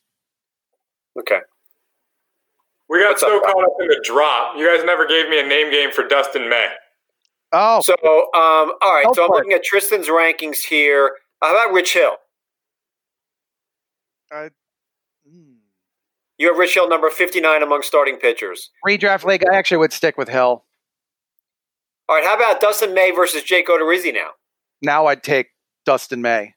[1.18, 1.40] Okay.
[2.88, 4.56] We got What's so up, caught up in the drop.
[4.56, 6.68] You guys never gave me a name game for Dustin May.
[7.52, 9.06] Oh, so um, all right.
[9.14, 11.12] so I'm looking at Tristan's rankings here.
[11.42, 12.16] How about Rich Hill?
[14.34, 14.48] Uh,
[15.28, 15.54] hmm.
[16.38, 18.70] You have Rich Hill number 59 among starting pitchers.
[18.86, 20.64] Redraft league, I actually would stick with Hill.
[22.08, 22.24] All right.
[22.24, 24.30] How about Dustin May versus Jake Odorizzi now?
[24.82, 25.48] Now I'd take
[25.84, 26.55] Dustin May.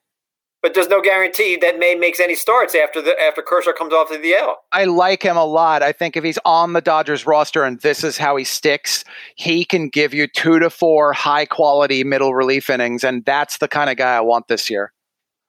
[0.62, 4.08] But there's no guarantee that May makes any starts after the after Kershaw comes off
[4.08, 4.54] the DL.
[4.72, 5.82] I like him a lot.
[5.82, 9.04] I think if he's on the Dodgers roster and this is how he sticks,
[9.36, 13.68] he can give you two to four high quality middle relief innings, and that's the
[13.68, 14.92] kind of guy I want this year.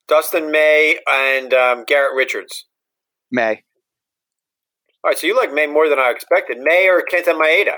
[0.08, 2.66] Dustin May and um, Garrett Richards.
[3.32, 3.64] May.
[5.04, 6.60] All right, so you like May more than I expected.
[6.60, 7.78] May or Kenta Maeda?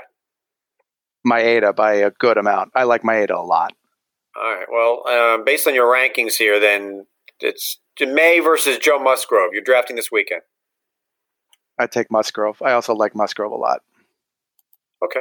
[1.26, 2.72] Maeda by a good amount.
[2.74, 3.72] I like Maeda a lot.
[4.36, 4.66] All right.
[4.70, 7.06] Well, um, based on your rankings here, then
[7.40, 9.50] it's May versus Joe Musgrove.
[9.52, 10.42] You're drafting this weekend.
[11.78, 12.62] I take Musgrove.
[12.62, 13.80] I also like Musgrove a lot.
[15.04, 15.20] Okay.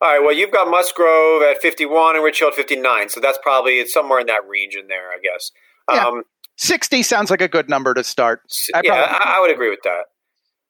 [0.00, 0.22] All right.
[0.22, 3.92] Well, you've got Musgrove at 51 and Rich Hill at 59, so that's probably it's
[3.92, 5.50] somewhere in that region there, I guess.
[5.92, 6.06] Yeah.
[6.06, 6.22] Um,
[6.56, 8.42] 60 sounds like a good number to start.
[8.74, 10.04] I yeah, I, I, would agree with that.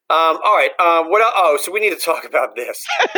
[0.08, 0.70] Um, all right.
[0.78, 1.20] Um, what?
[1.22, 1.32] Else?
[1.36, 2.84] Oh, so we need to talk about this.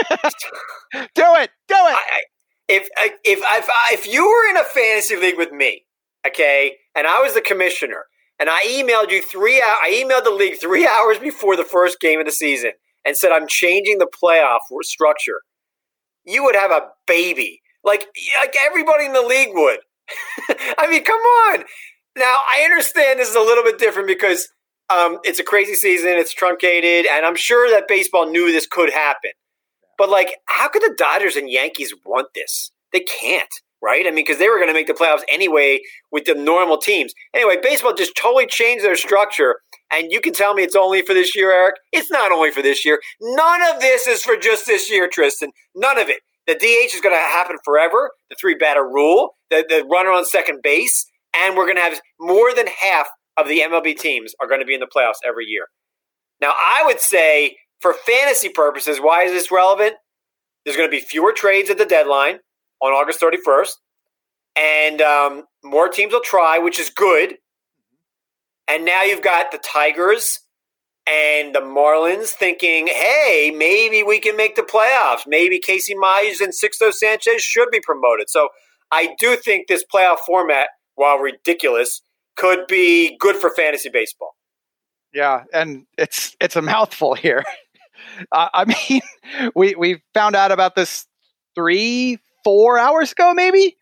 [0.92, 1.50] do it.
[1.68, 1.96] Do it.
[1.96, 2.20] I,
[2.68, 5.84] if if if if you were in a fantasy league with me,
[6.26, 8.04] okay, and I was the commissioner,
[8.38, 12.00] and I emailed you three hours, I emailed the league three hours before the first
[12.00, 12.72] game of the season
[13.04, 15.42] and said I'm changing the playoff structure,
[16.24, 18.06] you would have a baby, like
[18.40, 19.80] like everybody in the league would.
[20.78, 21.64] I mean, come on.
[22.16, 24.48] Now I understand this is a little bit different because
[24.90, 28.92] um, it's a crazy season, it's truncated, and I'm sure that baseball knew this could
[28.92, 29.30] happen.
[29.96, 32.72] But like, how could the Dodgers and Yankees want this?
[32.92, 33.48] They can't,
[33.82, 34.06] right?
[34.06, 37.12] I mean, because they were going to make the playoffs anyway with the normal teams.
[37.34, 39.56] Anyway, baseball just totally changed their structure.
[39.92, 41.74] And you can tell me it's only for this year, Eric.
[41.92, 43.00] It's not only for this year.
[43.20, 45.50] None of this is for just this year, Tristan.
[45.74, 46.20] None of it.
[46.46, 48.10] The DH is going to happen forever.
[48.30, 51.04] The three batter rule, the, the runner on second base,
[51.36, 54.66] and we're going to have more than half of the MLB teams are going to
[54.66, 55.66] be in the playoffs every year.
[56.40, 59.94] Now, I would say for fantasy purposes, why is this relevant?
[60.64, 62.38] There's going to be fewer trades at the deadline
[62.82, 63.70] on August 31st,
[64.56, 67.36] and um, more teams will try, which is good.
[68.68, 70.40] And now you've got the Tigers
[71.06, 75.22] and the Marlins thinking, hey, maybe we can make the playoffs.
[75.26, 78.30] Maybe Casey Mize and Sixto Sanchez should be promoted.
[78.30, 78.48] So
[78.90, 82.02] I do think this playoff format, while ridiculous,
[82.36, 84.34] could be good for fantasy baseball.
[85.12, 87.44] Yeah, and it's it's a mouthful here.
[88.32, 89.00] Uh, I mean,
[89.54, 91.06] we we found out about this
[91.54, 93.76] three, four hours ago, maybe,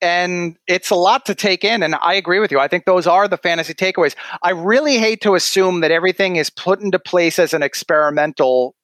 [0.00, 1.82] and it's a lot to take in.
[1.82, 2.58] And I agree with you.
[2.58, 4.14] I think those are the fantasy takeaways.
[4.42, 8.74] I really hate to assume that everything is put into place as an experimental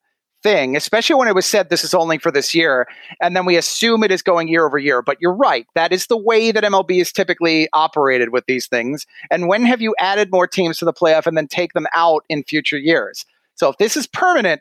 [0.45, 2.87] thing, especially when it was said this is only for this year,
[3.21, 5.03] and then we assume it is going year over year.
[5.03, 5.67] But you're right.
[5.75, 9.07] That is the way that MLB is typically operated with these things.
[9.31, 12.25] And when have you added more teams to the playoff and then take them out
[12.29, 13.25] in future years?
[13.55, 14.61] So if this is permanent,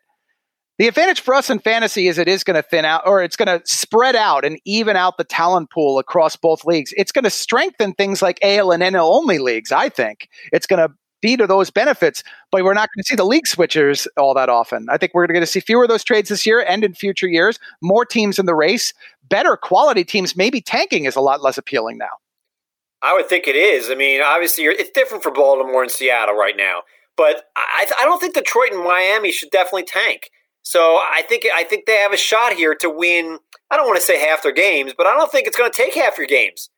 [0.80, 3.36] the advantage for us in fantasy is it is going to thin out or it's
[3.36, 6.94] going to spread out and even out the talent pool across both leagues.
[6.98, 10.30] It's going to strengthen things like AL and NL only leagues, I think.
[10.52, 13.46] It's going to be to those benefits, but we're not going to see the league
[13.46, 14.88] switchers all that often.
[14.90, 17.28] I think we're going to see fewer of those trades this year and in future
[17.28, 18.94] years, more teams in the race,
[19.30, 20.36] better quality teams.
[20.36, 22.10] Maybe tanking is a lot less appealing now.
[23.02, 23.90] I would think it is.
[23.90, 26.82] I mean, obviously, it's different for Baltimore and Seattle right now,
[27.16, 30.30] but I, I don't think Detroit and Miami should definitely tank.
[30.64, 33.38] So I think I think they have a shot here to win.
[33.70, 35.78] I don't want to say half their games, but I don't think it's going to
[35.78, 36.70] take half your games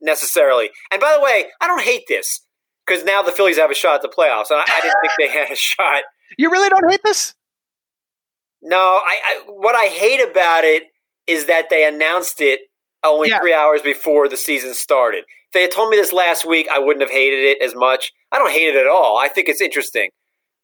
[0.00, 0.70] necessarily.
[0.90, 2.40] And by the way, I don't hate this
[2.86, 5.12] because now the Phillies have a shot at the playoffs, and I, I, didn't think
[5.18, 6.02] they had a shot.
[6.36, 7.34] You really don't hate this?
[8.60, 10.84] No, I, I what I hate about it
[11.28, 12.60] is that they announced it
[13.04, 13.38] only yeah.
[13.38, 15.20] three hours before the season started.
[15.20, 18.12] If they had told me this last week, I wouldn't have hated it as much.
[18.32, 19.16] I don't hate it at all.
[19.16, 20.10] I think it's interesting.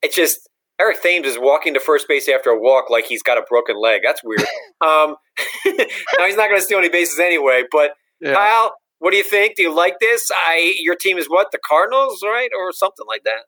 [0.03, 0.49] It's just
[0.81, 3.81] Eric Thames is walking to first base after a walk like he's got a broken
[3.81, 4.01] leg.
[4.05, 4.41] That's weird.
[4.81, 5.17] um,
[5.67, 7.63] now he's not going to steal any bases anyway.
[7.71, 8.35] But yeah.
[8.35, 9.57] Kyle, what do you think?
[9.57, 10.31] Do you like this?
[10.33, 13.45] I your team is what the Cardinals, right, or something like that?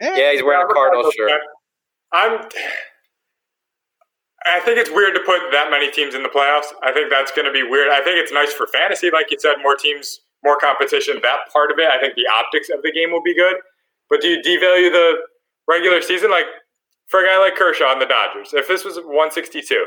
[0.00, 1.40] Yeah, yeah he's wearing a Cardinals shirt.
[2.12, 2.48] I'm.
[4.44, 6.66] I think it's weird to put that many teams in the playoffs.
[6.82, 7.88] I think that's going to be weird.
[7.88, 11.20] I think it's nice for fantasy, like you said, more teams, more competition.
[11.22, 13.54] That part of it, I think the optics of the game will be good.
[14.10, 15.14] But do you devalue the
[15.68, 16.46] regular season, like
[17.08, 19.84] for a guy like Kershaw and the Dodgers, if this was 162,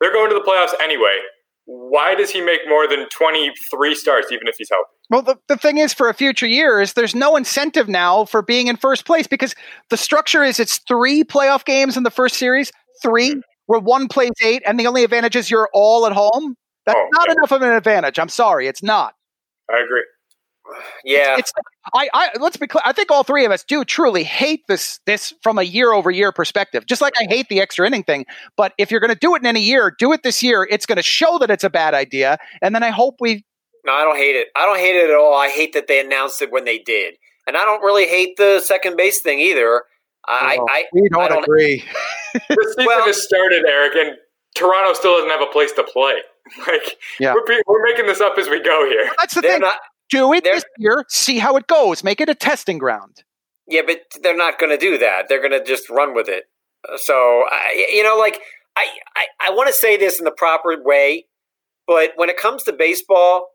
[0.00, 1.18] they're going to the playoffs anyway.
[1.64, 4.90] Why does he make more than 23 starts, even if he's healthy?
[5.10, 8.42] Well, the, the thing is, for a future year, is there's no incentive now for
[8.42, 9.54] being in first place because
[9.90, 13.40] the structure is it's three playoff games in the first series, 3 mm-hmm.
[13.66, 16.56] where one plays eight, and the only advantage is you're all at home.
[16.84, 17.34] That's oh, not yeah.
[17.34, 18.18] enough of an advantage.
[18.18, 19.14] I'm sorry, it's not.
[19.70, 20.02] I agree.
[21.04, 22.82] Yeah, it's, it's, I, I let's be clear.
[22.84, 26.10] I think all three of us do truly hate this this from a year over
[26.10, 26.86] year perspective.
[26.86, 28.24] Just like I hate the extra inning thing.
[28.56, 30.66] But if you're going to do it in any year, do it this year.
[30.70, 33.44] It's going to show that it's a bad idea, and then I hope we
[33.84, 34.48] No, I don't hate it.
[34.56, 35.34] I don't hate it at all.
[35.34, 37.14] I hate that they announced it when they did,
[37.46, 39.82] and I don't really hate the second base thing either.
[40.28, 41.84] I, Well, oh, I, we don't, I don't agree.
[42.34, 42.40] The
[42.76, 44.16] season Well- has started, Eric, and
[44.54, 46.14] Toronto still doesn't have a place to play.
[46.66, 47.34] Like, Yeah.
[47.34, 49.10] we're, we're making this up as we go here.
[49.18, 49.60] That's the they're thing.
[49.60, 49.78] not.
[50.12, 51.04] Do it this year.
[51.08, 52.04] See how it goes.
[52.04, 53.24] Make it a testing ground.
[53.66, 55.28] Yeah, but they're not going to do that.
[55.28, 56.44] They're going to just run with it.
[56.86, 58.38] Uh, so, I, you know, like
[58.76, 61.26] I, I, I want to say this in the proper way,
[61.86, 63.48] but when it comes to baseball,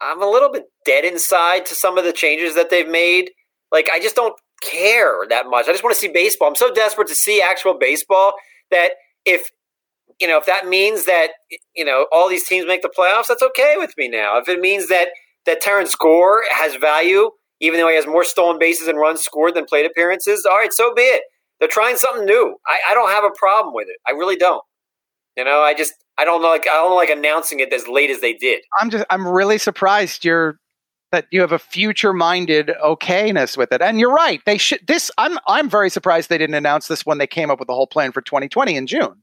[0.00, 3.30] I'm a little bit dead inside to some of the changes that they've made.
[3.70, 5.66] Like, I just don't care that much.
[5.66, 6.48] I just want to see baseball.
[6.48, 8.34] I'm so desperate to see actual baseball
[8.70, 8.92] that
[9.24, 9.48] if
[10.20, 11.28] you know if that means that
[11.74, 14.38] you know all these teams make the playoffs, that's okay with me now.
[14.38, 15.08] If it means that
[15.46, 19.54] that Terrence Gore has value, even though he has more stolen bases and runs scored
[19.54, 21.22] than plate appearances, all right, so be it.
[21.60, 22.56] They're trying something new.
[22.66, 23.96] I, I don't have a problem with it.
[24.06, 24.62] I really don't.
[25.36, 28.20] You know, I just I don't like I don't like announcing it as late as
[28.20, 28.62] they did.
[28.80, 30.58] I'm just I'm really surprised you're
[31.12, 33.80] that you have a future minded okayness with it.
[33.80, 34.40] And you're right.
[34.44, 37.58] They should this I'm I'm very surprised they didn't announce this when they came up
[37.58, 39.22] with the whole plan for 2020 in June.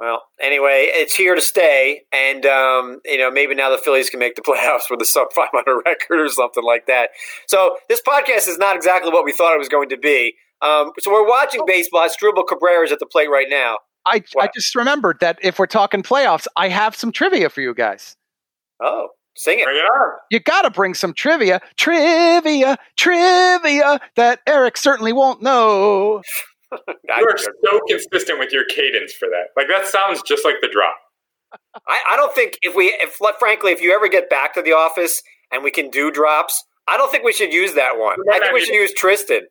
[0.00, 4.18] Well, anyway, it's here to stay, and um, you know maybe now the Phillies can
[4.18, 7.10] make the playoffs with a sub 500 record or something like that.
[7.46, 10.36] So this podcast is not exactly what we thought it was going to be.
[10.62, 12.08] Um, so we're watching baseball.
[12.08, 13.76] Asdrubal Cabrera is at the plate right now.
[14.06, 17.74] I I just remembered that if we're talking playoffs, I have some trivia for you
[17.74, 18.16] guys.
[18.82, 19.64] Oh, sing it!
[19.64, 20.12] Bring it on.
[20.30, 26.22] You got to bring some trivia, trivia, trivia that Eric certainly won't know.
[26.72, 29.48] I, You are so consistent with your cadence for that.
[29.56, 30.96] Like, that sounds just like the drop.
[31.86, 34.72] I, I don't think if we, if frankly, if you ever get back to the
[34.72, 38.18] office and we can do drops, I don't think we should use that one.
[38.32, 39.42] I think we should use Tristan.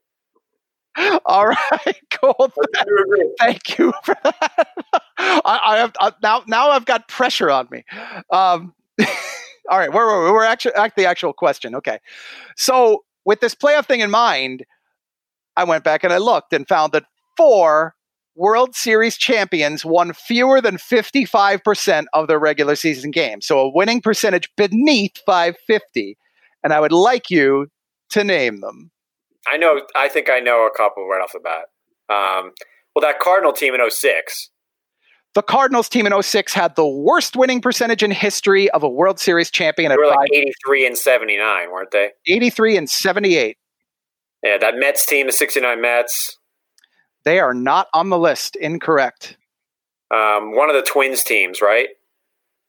[1.25, 2.35] All right, cool.
[2.39, 3.29] I do agree.
[3.39, 4.67] Thank you for that.
[5.17, 6.43] I, I have I, now.
[6.47, 7.83] Now I've got pressure on me.
[8.31, 8.73] Um,
[9.69, 10.31] all right, where were we?
[10.31, 11.75] We're actually at the actual question.
[11.75, 11.99] Okay,
[12.57, 14.65] so with this playoff thing in mind,
[15.59, 17.03] I went back and I looked and found that
[17.35, 17.93] four
[18.33, 23.45] World Series champions won fewer than fifty-five percent of their regular season games.
[23.45, 26.17] So a winning percentage beneath five fifty.
[26.63, 27.67] And I would like you
[28.11, 28.91] to name them.
[29.47, 29.81] I know.
[29.95, 31.65] I think I know a couple right off the bat.
[32.09, 32.51] Um,
[32.95, 34.49] well, that Cardinal team in 06.
[35.35, 39.19] The Cardinals team in 06 had the worst winning percentage in history of a World
[39.19, 42.11] Series champion They were like 83 and 79, weren't they?
[42.27, 43.57] 83 and 78.
[44.43, 46.37] Yeah, that Mets team, the 69 Mets.
[47.25, 48.55] They are not on the list.
[48.55, 49.37] Incorrect.
[50.11, 51.89] Um, one of the Twins teams, right?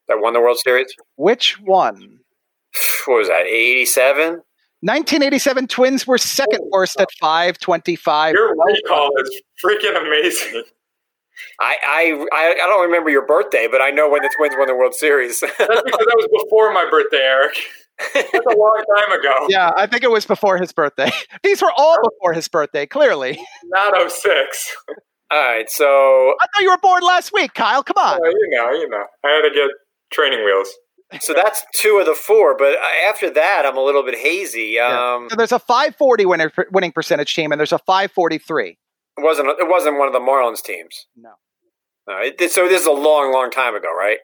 [0.09, 0.93] That won the World Series.
[1.17, 2.19] Which one?
[3.07, 3.47] What was that?
[3.47, 4.43] 87?
[4.83, 8.35] 1987 Twins were second worst at 525.
[8.35, 10.63] Your recall is freaking amazing.
[11.59, 14.69] I, I I I don't remember your birthday, but I know when the Twins won
[14.69, 15.41] the World Series.
[15.41, 17.57] That's because that was before my birthday, Eric.
[18.15, 19.35] That's a long time ago.
[19.49, 21.11] Yeah, I think it was before his birthday.
[21.43, 23.39] These were all before his birthday, clearly.
[23.65, 24.77] Not 06.
[25.33, 25.87] All right, so
[26.41, 27.83] I thought you were born last week, Kyle.
[27.83, 28.21] Come on.
[28.23, 29.05] Oh, you know, you know.
[29.25, 29.69] I had to get
[30.13, 30.69] training wheels.
[31.21, 32.77] so that's two of the four, but
[33.09, 34.73] after that, I'm a little bit hazy.
[34.77, 35.15] Yeah.
[35.15, 38.71] Um, So there's a 540 winner, winning percentage team, and there's a 543.
[38.71, 38.77] It
[39.19, 41.07] wasn't it wasn't one of the Marlins teams.
[41.17, 41.31] No.
[42.09, 44.19] No, it, so this is a long, long time ago, right?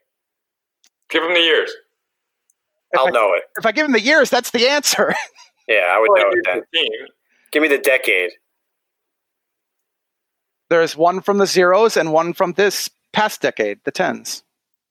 [1.10, 1.72] Give them the years.
[2.92, 3.42] If I'll I, know it.
[3.58, 5.14] if I give him the years, that's the answer.
[5.68, 6.62] Yeah, I would Well, know it then.
[6.72, 6.90] the.
[7.50, 8.30] Give me the decade.
[10.70, 14.44] There's one from the zeros and one from this past decade, the tens.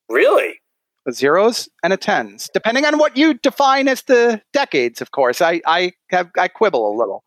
[0.10, 0.60] Really?
[1.08, 5.00] A zeros and a tens, depending on what you define as the decades.
[5.00, 7.24] Of course, I I have I quibble a little.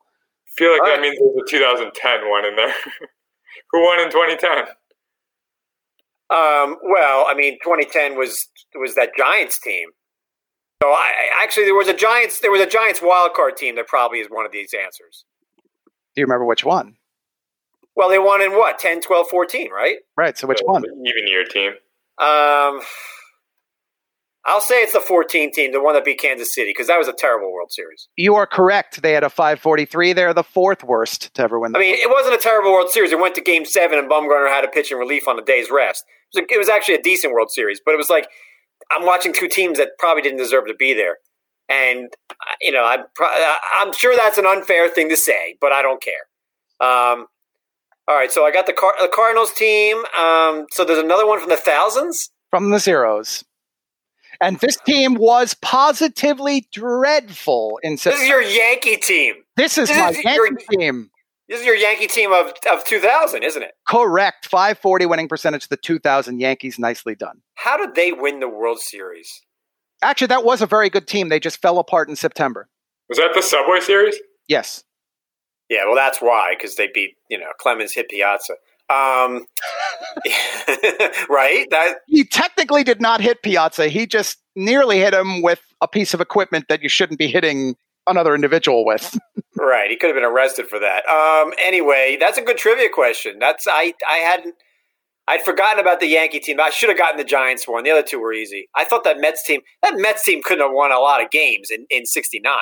[0.57, 1.01] feel like All that right.
[1.01, 2.75] means there's a 2010 one in there.
[3.71, 4.59] Who won in 2010?
[6.31, 9.89] Um, well, I mean, 2010 was was that Giants team.
[10.83, 10.93] So I,
[11.41, 14.19] I- actually there was a Giants there was a Giants wild card team that probably
[14.21, 15.25] is one of these answers.
[16.15, 16.97] Do you remember which one?
[17.97, 19.97] Well, they won in what 10, 12, 14, right?
[20.17, 20.39] Right.
[20.39, 20.85] So which The one?
[20.85, 21.73] Even year team.
[22.19, 22.81] Um,
[24.45, 27.09] I'll say it's the 14 team, the one that beat Kansas City, because that was
[27.09, 28.09] a terrible World Series.
[28.17, 29.03] You are correct.
[29.03, 30.13] They had a 543.
[30.13, 31.73] They're the fourth worst to ever win.
[31.73, 33.11] The I mean, it wasn't a terrible World Series.
[33.11, 35.69] It went to Game Seven, and Bumgarner had a pitch in relief on the day's
[35.71, 36.05] rest.
[36.35, 38.29] It was, it was actually a decent World Series, but it was like
[38.91, 41.19] I'm watching two teams that probably didn't deserve to be there,
[41.69, 43.29] and uh, you know, I'm pro-
[43.81, 46.15] I'm sure that's an unfair thing to say, but I don't care.
[46.81, 47.27] Um,
[48.07, 49.99] all right, so I got the, Car- the Cardinals team.
[50.19, 52.31] Um, so there's another one from the thousands.
[52.51, 53.45] from the zeros.
[54.41, 59.35] And this team was positively dreadful in This is your Yankee team.
[59.57, 61.11] This is this my is your- Yankee team.
[61.49, 63.73] This is your Yankee team of, of 2000, isn't it?
[63.89, 64.47] Correct.
[64.47, 65.69] 540 winning percentage.
[65.69, 66.79] The 2000 Yankees.
[66.79, 67.41] Nicely done.
[67.55, 69.43] How did they win the World Series?
[70.03, 71.29] Actually, that was a very good team.
[71.29, 72.69] They just fell apart in September.
[73.09, 74.17] Was that the Subway Series?
[74.47, 74.85] Yes.
[75.69, 78.55] Yeah, well, that's why because they beat you know Clemens hit Piazza.
[78.91, 79.45] Um,
[81.29, 81.67] right?
[81.71, 83.89] That he technically did not hit Piazza.
[83.89, 87.77] He just nearly hit him with a piece of equipment that you shouldn't be hitting
[88.07, 89.19] another individual with.
[89.61, 89.91] right.
[89.91, 91.07] He could have been arrested for that.
[91.09, 93.39] Um, anyway, that's a good trivia question.
[93.39, 94.55] That's I I hadn't
[95.27, 96.59] I'd forgotten about the Yankee team.
[96.61, 97.85] I should have gotten the Giants one.
[97.85, 98.69] The other two were easy.
[98.75, 101.71] I thought that Mets team that Mets team couldn't have won a lot of games
[101.71, 102.53] in in '69.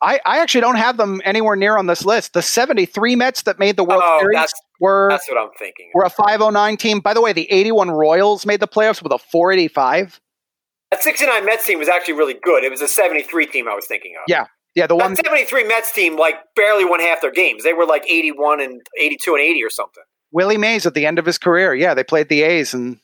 [0.00, 2.32] I, I actually don't have them anywhere near on this list.
[2.32, 5.90] The 73 Mets that made the World Oh, Series that's were that's what I'm thinking.
[5.92, 7.00] were a 509 team.
[7.00, 10.20] By the way, the 81 Royals made the playoffs with a 485.
[10.92, 12.62] That '69 Mets team was actually really good.
[12.64, 14.22] It was a '73 team I was thinking of.
[14.28, 14.46] Yeah.
[14.74, 17.64] Yeah, the one That '73 Mets team like barely won half their games.
[17.64, 20.04] They were like 81 and 82 and 80 or something.
[20.30, 21.74] Willie Mays at the end of his career.
[21.74, 23.00] Yeah, they played the A's and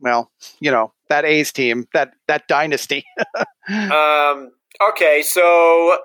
[0.00, 3.04] well, you know, that A's team, that that dynasty.
[3.68, 4.50] Um,
[4.82, 5.96] okay, so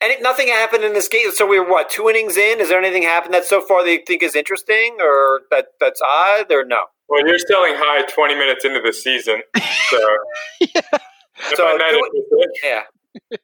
[0.00, 1.30] and it, nothing happened in this game.
[1.30, 2.60] So we were what two innings in?
[2.60, 6.00] Is there anything happened that so far that you think is interesting or that that's
[6.02, 6.86] odd or no?
[7.08, 9.42] Well, you're selling high 20 minutes into the season.
[9.90, 9.98] So,
[10.62, 12.52] I So find that do interesting.
[12.64, 12.82] Yeah.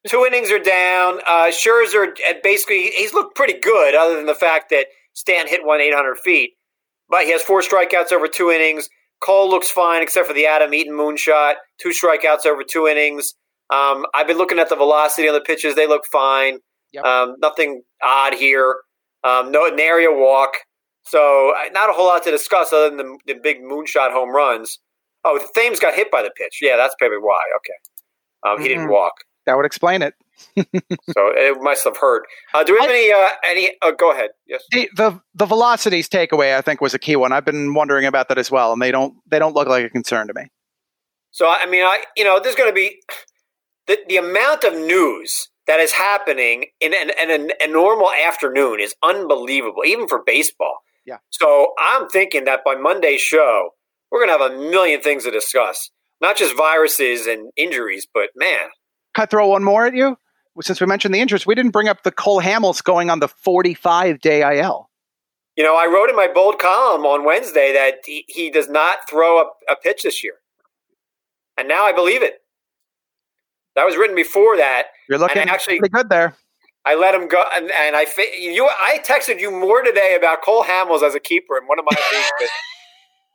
[0.09, 1.21] Two innings are down.
[1.27, 5.65] Uh, Scherzer uh, basically he's looked pretty good, other than the fact that Stan hit
[5.65, 6.53] one 800 feet.
[7.09, 8.89] But he has four strikeouts over two innings.
[9.21, 11.55] Cole looks fine, except for the Adam Eaton moonshot.
[11.81, 13.35] Two strikeouts over two innings.
[13.71, 16.59] Um, I've been looking at the velocity on the pitches; they look fine.
[16.93, 17.05] Yep.
[17.05, 18.77] Um, nothing odd here.
[19.25, 20.53] Um, no nary a walk.
[21.05, 24.31] So uh, not a whole lot to discuss other than the, the big moonshot home
[24.35, 24.79] runs.
[25.25, 26.59] Oh, Thames got hit by the pitch.
[26.61, 27.41] Yeah, that's probably why.
[27.57, 28.93] Okay, um, he didn't Mhm.
[28.93, 29.15] walk
[29.47, 30.15] that would explain it.
[30.57, 30.63] so
[31.35, 32.25] it must have hurt.
[32.55, 33.13] Uh, do we have I- any?
[33.13, 33.77] Uh, any?
[33.83, 34.31] Uh, go ahead.
[34.47, 34.63] Yes.
[34.71, 37.33] The, the the velocities takeaway I think was a key one.
[37.33, 39.91] I've been wondering about that as well, and they don't they don't look like a
[39.91, 40.47] concern to me.
[41.31, 43.01] So I mean, I you know, there's going to be
[43.87, 48.81] the the amount of news that is happening in an, in an, a normal afternoon
[48.81, 50.79] is unbelievable, even for baseball.
[51.07, 51.19] Yeah.
[51.31, 53.71] So I'm thinking that by Monday's show,
[54.11, 55.91] we're going to have a million things to discuss,
[56.21, 58.69] not just viruses and injuries, but man,
[59.15, 60.17] Can I throw one more at you?
[60.61, 63.29] Since we mentioned the interest, we didn't bring up the Cole Hamels going on the
[63.29, 64.91] 45 day IL.
[65.57, 68.99] you know, I wrote in my bold column on Wednesday that he, he does not
[69.09, 70.35] throw a, a pitch this year,
[71.57, 72.35] and now I believe it.
[73.77, 74.89] That was written before that.
[75.09, 76.37] You're looking actually- pretty good there.
[76.85, 78.67] I let him go, and, and I fa- you.
[78.67, 81.97] I texted you more today about Cole Hamels as a keeper in one of my
[82.13, 82.51] leagues.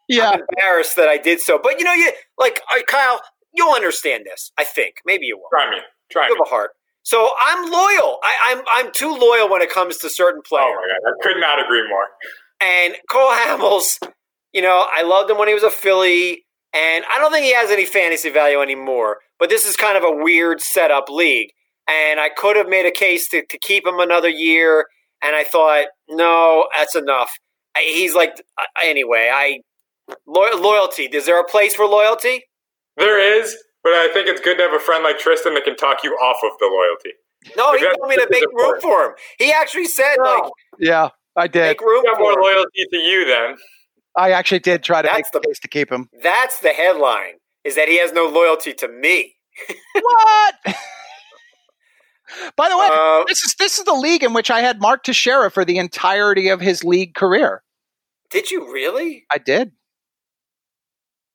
[0.10, 1.60] Yeah, I'm embarrassed that I did so.
[1.62, 3.20] But you know, you like Kyle.
[3.58, 4.52] You'll understand this.
[4.58, 5.50] I think maybe you won't.
[5.52, 5.78] Try me.
[6.12, 6.38] Try You me.
[6.40, 6.72] have a heart.
[7.04, 8.20] So I'm loyal.
[8.24, 10.68] I, I'm I'm too loyal when it comes to certain Oh players.
[10.76, 12.06] my god, I could not agree more.
[12.62, 13.98] And Cole Hamels,
[14.54, 17.54] you know, I loved him when he was a Philly, and I don't think he
[17.54, 19.18] has any fantasy value anymore.
[19.40, 21.52] But this is kind of a weird setup league,
[21.88, 24.88] and I could have made a case to, to keep him another year,
[25.24, 27.30] and I thought, no, that's enough.
[27.76, 29.60] I, he's like, uh, anyway, I
[30.26, 31.04] lo- loyalty.
[31.04, 32.44] Is there a place for loyalty?
[32.98, 35.76] There is, but I think it's good to have a friend like Tristan that can
[35.76, 37.12] talk you off of the loyalty.
[37.56, 38.82] No, he told me to make room important.
[38.82, 39.12] for him.
[39.38, 40.44] He actually said, like,
[40.80, 41.62] yeah, I did.
[41.68, 42.42] make room I got more him.
[42.42, 43.56] loyalty to you then.
[44.18, 46.10] I actually did try to That's make the the- case to keep him.
[46.24, 47.36] That's the headline.
[47.64, 49.36] Is that he has no loyalty to me?
[49.94, 50.56] What?
[52.58, 55.04] By the way, Uh, this is this is the league in which I had Mark
[55.04, 57.64] Teixeira for the entirety of his league career.
[58.30, 59.26] did you really?
[59.32, 59.72] I did.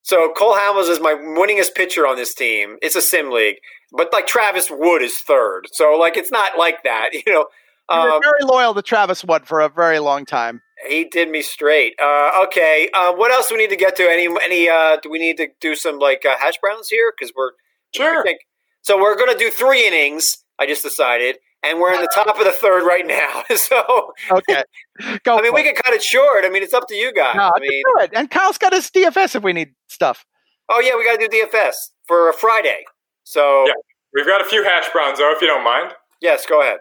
[0.02, 2.76] So Cole Hamels is my winningest pitcher on this team.
[2.82, 3.56] It's a sim league,
[3.92, 5.66] but like Travis Wood is third.
[5.72, 7.46] So like it's not like that, you know.
[7.90, 10.62] You were Um, very loyal to Travis Wood for a very long time.
[10.88, 11.94] he did me straight.
[12.00, 14.04] Uh, okay, uh, what else do we need to get to?
[14.10, 14.68] Any any?
[14.68, 17.12] Uh, do we need to do some like uh, hash browns here?
[17.16, 17.50] Because we're
[17.94, 18.20] Sure.
[18.20, 18.40] I think-
[18.84, 20.38] so we're going to do three innings.
[20.58, 23.42] I just decided, and we're in the top of the third right now.
[23.56, 24.62] so Okay,
[25.24, 25.38] go.
[25.38, 25.64] I mean, we it.
[25.64, 26.44] can cut it short.
[26.44, 27.36] I mean, it's up to you guys.
[27.36, 28.10] No, I mean, do it.
[28.14, 30.24] And Kyle's got his DFS if we need stuff.
[30.68, 31.74] oh yeah, we got to do DFS
[32.06, 32.84] for a Friday.
[33.24, 33.74] So Yeah.
[34.14, 35.92] We've got a few hash browns though, if you don't mind.
[36.20, 36.78] yes, go ahead.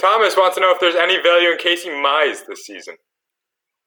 [0.00, 2.94] Thomas wants to know if there's any value in Casey Mize this season.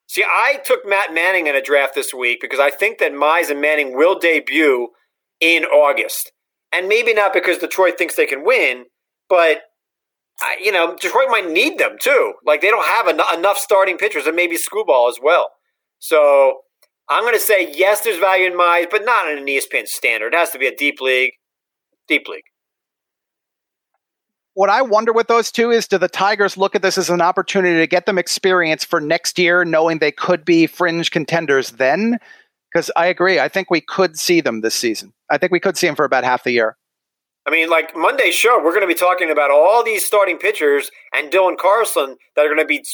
[0.08, 3.50] See, I took Matt Manning in a draft this week because I think that Mize
[3.50, 4.88] and Manning will debut
[5.40, 6.30] in August.
[6.72, 8.84] And maybe not because Detroit thinks they can win,
[9.28, 9.62] but,
[10.40, 12.34] I, you know, Detroit might need them too.
[12.44, 15.50] Like, they don't have en- enough starting pitchers and maybe Skubal as well.
[15.98, 16.60] So
[17.08, 20.34] I'm going to say, yes, there's value in Mize, but not in an ESPN standard.
[20.34, 21.32] It has to be a deep league.
[22.08, 22.44] Deep league.
[24.54, 27.20] What I wonder with those two is do the Tigers look at this as an
[27.20, 32.18] opportunity to get them experience for next year, knowing they could be fringe contenders then?
[32.72, 33.38] Because I agree.
[33.38, 35.12] I think we could see them this season.
[35.30, 36.76] I think we could see them for about half the year.
[37.46, 40.90] I mean, like Monday's show, we're going to be talking about all these starting pitchers
[41.12, 42.84] and Dylan Carlson that are going to be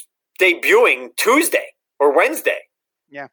[0.40, 1.66] debuting Tuesday
[1.98, 2.59] or Wednesday.
[3.11, 3.28] Yeah.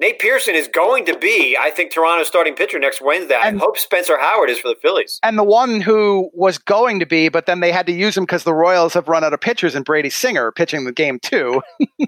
[0.00, 3.34] Nate Pearson is going to be, I think, Toronto's starting pitcher next Wednesday.
[3.42, 5.18] And- I hope Spencer Howard is for the Phillies.
[5.24, 8.22] And the one who was going to be, but then they had to use him
[8.22, 11.62] because the Royals have run out of pitchers and Brady Singer pitching the game too.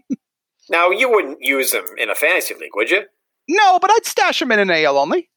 [0.70, 3.02] Now, you wouldn't use him in a fantasy league, would you?
[3.48, 5.28] No, but I'd stash him in an AL only.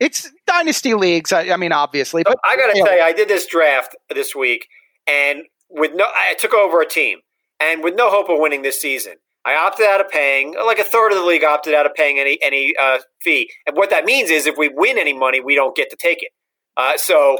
[0.00, 1.32] It's dynasty leagues.
[1.32, 2.84] I, I mean, obviously, but I got to Yeah.
[2.84, 4.66] tell you, I did this draft this week,
[5.06, 7.18] and with no, I took over a team,
[7.60, 10.54] and with no hope of winning this season, I opted out of paying.
[10.54, 13.76] Like a third of the league opted out of paying any any uh, fee, and
[13.76, 16.30] what that means is if we win any money, we don't get to take it.
[16.78, 17.34] Uh, so,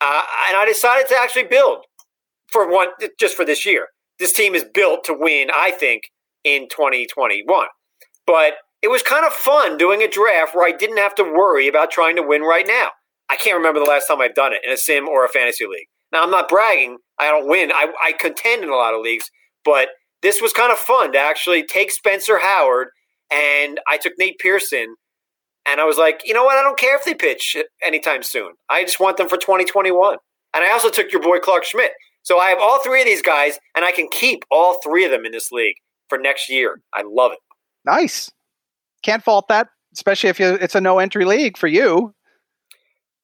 [0.00, 1.84] uh, and I decided to actually build
[2.46, 2.88] for one
[3.20, 3.88] just for this year.
[4.18, 5.48] This team is built to win.
[5.54, 6.04] I think
[6.42, 7.66] in 2021,
[8.26, 11.68] but it was kind of fun doing a draft where I didn't have to worry
[11.68, 12.90] about trying to win right now.
[13.28, 15.66] I can't remember the last time I've done it in a sim or a fantasy
[15.66, 15.88] league.
[16.12, 16.98] Now, I'm not bragging.
[17.18, 17.70] I don't win.
[17.72, 19.30] I, I contend in a lot of leagues,
[19.64, 19.88] but
[20.22, 22.88] this was kind of fun to actually take Spencer Howard
[23.30, 24.94] and I took Nate Pearson
[25.66, 26.56] and I was like, you know what?
[26.56, 28.52] I don't care if they pitch anytime soon.
[28.70, 30.16] I just want them for 2021.
[30.54, 31.92] And I also took your boy Clarke Schmidt.
[32.22, 35.10] So I have all three of these guys and I can keep all three of
[35.10, 35.76] them in this league
[36.08, 36.80] for next year.
[36.94, 37.38] I love it.
[37.84, 38.30] nice.
[39.02, 42.14] Can't fault that, especially if you, it's a no entry league for you.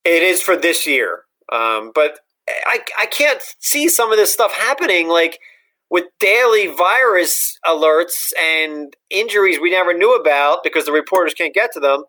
[0.05, 2.19] It is for this year, um, but
[2.49, 5.39] I I can't see some of this stuff happening like
[5.91, 11.73] with daily virus alerts and injuries we never knew about because the reporters can't get
[11.73, 12.05] to them.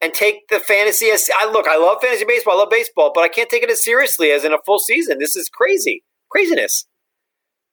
[0.00, 1.66] And take the fantasy as I look.
[1.66, 2.54] I love fantasy baseball.
[2.54, 5.18] I love baseball, but I can't take it as seriously as in a full season.
[5.18, 6.86] This is crazy, craziness.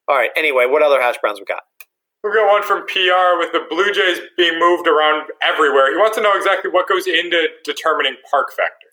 [0.07, 0.29] All right.
[0.37, 1.63] Anyway, what other hash browns we got?
[2.23, 5.91] We got one from PR with the Blue Jays being moved around everywhere.
[5.91, 8.87] He wants to know exactly what goes into determining park factor.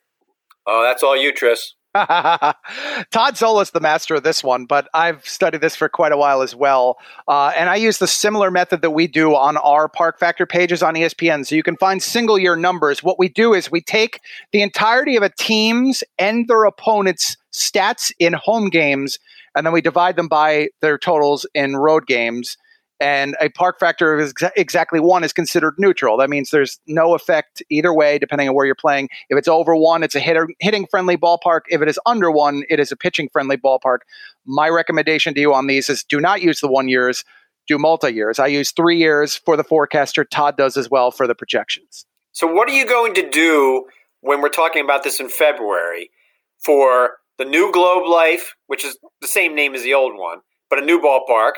[0.66, 1.74] Oh, that's all you, Tris.
[1.94, 6.42] Todd Zola's the master of this one, but I've studied this for quite a while
[6.42, 6.96] as well.
[7.26, 10.82] Uh, and I use the similar method that we do on our Park Factor pages
[10.82, 11.46] on ESPN.
[11.46, 13.02] So you can find single year numbers.
[13.02, 14.20] What we do is we take
[14.52, 19.18] the entirety of a team's and their opponent's stats in home games,
[19.54, 22.56] and then we divide them by their totals in road games.
[23.00, 26.16] And a park factor of exa- exactly one is considered neutral.
[26.16, 29.08] That means there's no effect either way, depending on where you're playing.
[29.30, 31.60] If it's over one, it's a hitter, hitting friendly ballpark.
[31.68, 33.98] If it is under one, it is a pitching friendly ballpark.
[34.46, 37.24] My recommendation to you on these is do not use the one years,
[37.68, 38.40] do multi years.
[38.40, 40.24] I use three years for the forecaster.
[40.24, 42.04] Todd does as well for the projections.
[42.32, 43.86] So, what are you going to do
[44.22, 46.10] when we're talking about this in February
[46.58, 50.80] for the new Globe Life, which is the same name as the old one, but
[50.80, 51.52] a new ballpark?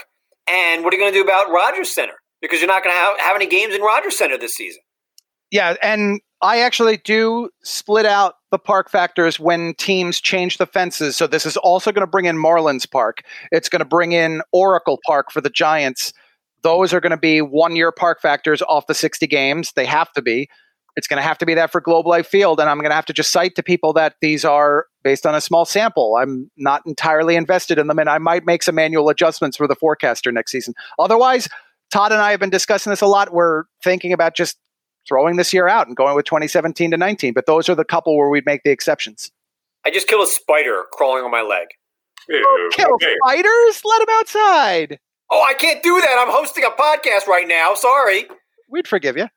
[0.51, 2.14] And what are you going to do about Rogers Center?
[2.40, 4.80] Because you're not going to have, have any games in Rogers Center this season.
[5.51, 11.16] Yeah, and I actually do split out the park factors when teams change the fences.
[11.16, 13.22] So this is also going to bring in Marlins Park.
[13.53, 16.12] It's going to bring in Oracle Park for the Giants.
[16.62, 19.72] Those are going to be one year park factors off the 60 games.
[19.72, 20.48] They have to be.
[20.97, 22.61] It's going to have to be that for Globe Life Field.
[22.61, 25.34] And I'm going to have to just cite to people that these are based on
[25.34, 26.16] a small sample.
[26.16, 29.74] I'm not entirely invested in them, and I might make some manual adjustments for the
[29.74, 30.74] forecaster next season.
[30.99, 31.49] Otherwise,
[31.91, 33.32] Todd and I have been discussing this a lot.
[33.32, 34.59] We're thinking about just
[35.09, 37.32] throwing this year out and going with 2017 to 19.
[37.32, 39.30] But those are the couple where we'd make the exceptions.
[39.84, 41.68] I just killed a spider crawling on my leg.
[42.28, 43.14] Ew, oh, Kill okay.
[43.24, 43.82] spiders?
[43.84, 44.99] Let them outside.
[45.30, 46.16] Oh, I can't do that.
[46.18, 47.74] I'm hosting a podcast right now.
[47.74, 48.26] Sorry.
[48.68, 49.28] We'd forgive you.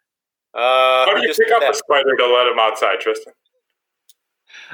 [0.56, 1.76] Uh, How I do you just pick did up a that.
[1.76, 3.34] spider to let him outside, Tristan?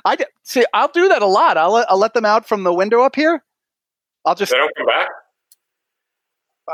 [0.05, 0.65] I d- see.
[0.73, 1.57] I'll do that a lot.
[1.57, 3.43] I'll let, I'll let them out from the window up here.
[4.25, 4.51] I'll just.
[4.51, 5.07] They don't come back?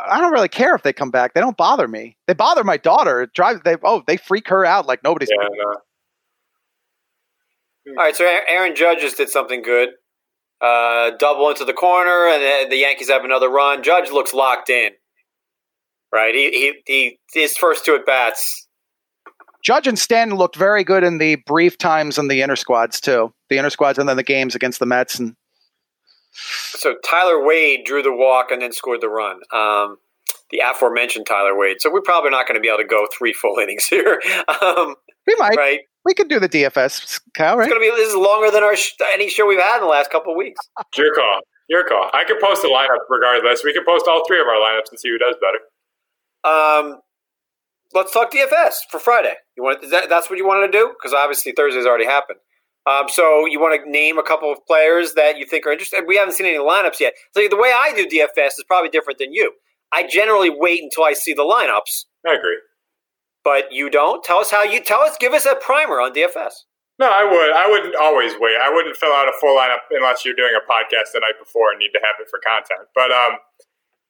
[0.08, 1.34] I don't really care if they come back.
[1.34, 2.18] They don't bother me.
[2.28, 3.22] They bother my daughter.
[3.22, 3.62] It drives.
[3.64, 5.30] They oh they freak her out like nobody's.
[5.32, 5.78] Yeah, no.
[7.89, 9.89] All right, so Aaron Judge just did something good.
[10.60, 13.84] Uh, double into the corner, and the, the Yankees have another run.
[13.84, 14.91] Judge looks locked in.
[16.12, 18.64] Right, he he, he his first two at bats.
[19.66, 23.34] Judge and Stanton looked very good in the brief times in the inner squads too.
[23.49, 25.36] The inner squads and then the games against the Mets and
[26.34, 29.39] So Tyler Wade drew the walk and then scored the run.
[29.51, 29.97] Um,
[30.51, 31.78] the aforementioned Tyler Wade.
[31.82, 34.22] So we're probably not going to be able to go three full innings here.
[34.61, 34.95] Um,
[35.26, 37.59] we might right, we could do the DFS, Kyle.
[37.59, 39.82] it's going to be this is longer than our sh- any show we've had in
[39.82, 40.59] the last couple of weeks.
[40.95, 41.39] Your call.
[41.68, 42.11] Your call.
[42.13, 43.63] I could post a lineup regardless.
[43.63, 45.57] We could post all three of our lineups and see who does better.
[46.45, 46.99] Um,
[47.94, 49.34] let's talk DFS for Friday.
[49.58, 50.94] You want is that that's what you wanted to do?
[50.98, 52.40] Because obviously Thursday's already happened.
[52.88, 56.04] Um, so you want to name a couple of players that you think are interested?
[56.08, 57.14] We haven't seen any lineups yet.
[57.34, 59.54] So the way I do DFS is probably different than you.
[59.92, 62.58] I generally wait until I see the lineups, I agree.
[63.44, 64.24] but you don't.
[64.24, 65.16] Tell us how you tell us.
[65.20, 66.66] Give us a primer on DFS.
[67.00, 67.52] No, I would.
[67.52, 68.56] I wouldn't always wait.
[68.62, 71.72] I wouldn't fill out a full lineup unless you're doing a podcast the night before
[71.72, 72.88] and need to have it for content.
[72.94, 73.38] But um,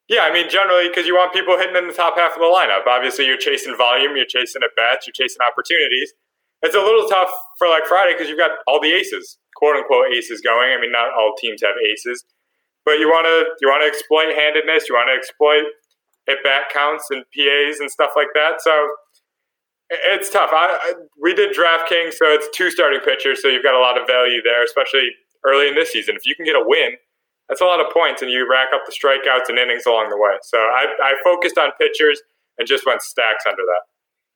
[0.08, 2.46] yeah, I mean, generally, because you want people hitting in the top half of the
[2.46, 2.86] lineup.
[2.86, 6.14] Obviously, you're chasing volume, you're chasing at bats, you're chasing opportunities.
[6.62, 10.14] It's a little tough for like Friday because you've got all the aces, quote unquote
[10.14, 10.74] aces going.
[10.78, 12.24] I mean, not all teams have aces,
[12.86, 15.66] but you want to you want to exploit handedness, you want to exploit
[16.30, 18.62] at bat counts and PAs and stuff like that.
[18.62, 18.72] So
[19.90, 20.50] it's tough.
[20.54, 24.00] I, I, we did DraftKings, so it's two starting pitchers, so you've got a lot
[24.00, 25.10] of value there, especially
[25.46, 26.16] early in this season.
[26.16, 26.98] If you can get a win,
[27.50, 30.18] that's a lot of points, and you rack up the strikeouts and innings along the
[30.18, 30.38] way.
[30.44, 32.22] So I, I focused on pitchers
[32.58, 33.82] and just went stacks under that.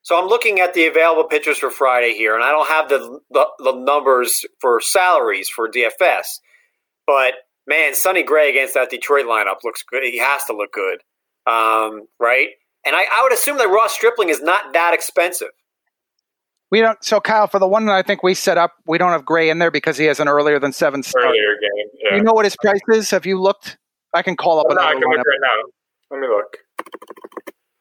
[0.02, 3.20] So I'm looking at the available pitchers for Friday here, and I don't have the,
[3.32, 6.40] the, the numbers for salaries for DFS,
[7.06, 7.34] but
[7.68, 10.04] man, Sonny Gray against that Detroit lineup looks good.
[10.04, 11.00] He has to look good,
[11.46, 12.50] um, right?
[12.86, 15.50] And I, I would assume that Ross Stripling is not that expensive.
[16.72, 17.04] We don't.
[17.04, 19.50] So Kyle, for the one that I think we set up, we don't have Gray
[19.50, 21.26] in there because he has an earlier than seven start.
[21.26, 21.90] Earlier game.
[22.04, 22.18] Yeah.
[22.18, 23.10] You know what his price is?
[23.10, 23.78] Have you looked?
[24.14, 25.72] I can call up Oh, no, I another can look right now.
[26.12, 26.58] Let me look.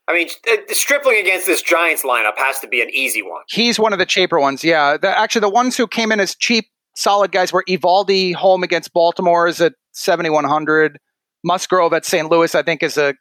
[0.09, 3.43] I mean, uh, Stripling against this Giants lineup has to be an easy one.
[3.49, 4.65] He's one of the cheaper ones.
[4.65, 4.97] Yeah.
[4.97, 8.93] The, actually, the ones who came in as cheap, solid guys were Eovaldi home against
[8.95, 10.99] Baltimore is at 7,100.
[11.45, 12.31] Musgrove at St.
[12.31, 13.15] Louis, I think, is a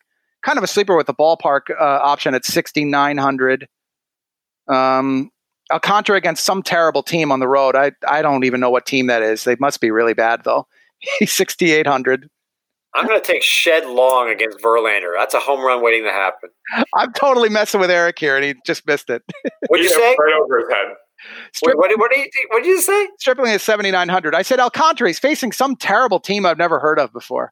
[0.43, 3.68] kind of a sleeper with the ballpark uh, option at 6,900.
[4.70, 5.30] Um,
[5.72, 7.76] Alcantara against some terrible team on the road.
[7.76, 9.43] I, I don't even know what team that is.
[9.43, 10.68] They must be really bad, though.
[11.20, 12.30] He's 6,800.
[12.93, 15.13] I'm going to take Shed Long against Verlander.
[15.15, 16.49] That's a home run waiting to happen.
[16.95, 19.22] I'm totally messing with Eric here, and he just missed it.
[19.68, 20.15] What'd you say?
[20.20, 20.95] Right over his head.
[21.61, 23.07] What, what, what, did you, what did you say?
[23.20, 24.34] Stripling is 7,900.
[24.34, 25.09] I said Alcantara.
[25.09, 27.51] He's facing some terrible team I've never heard of before.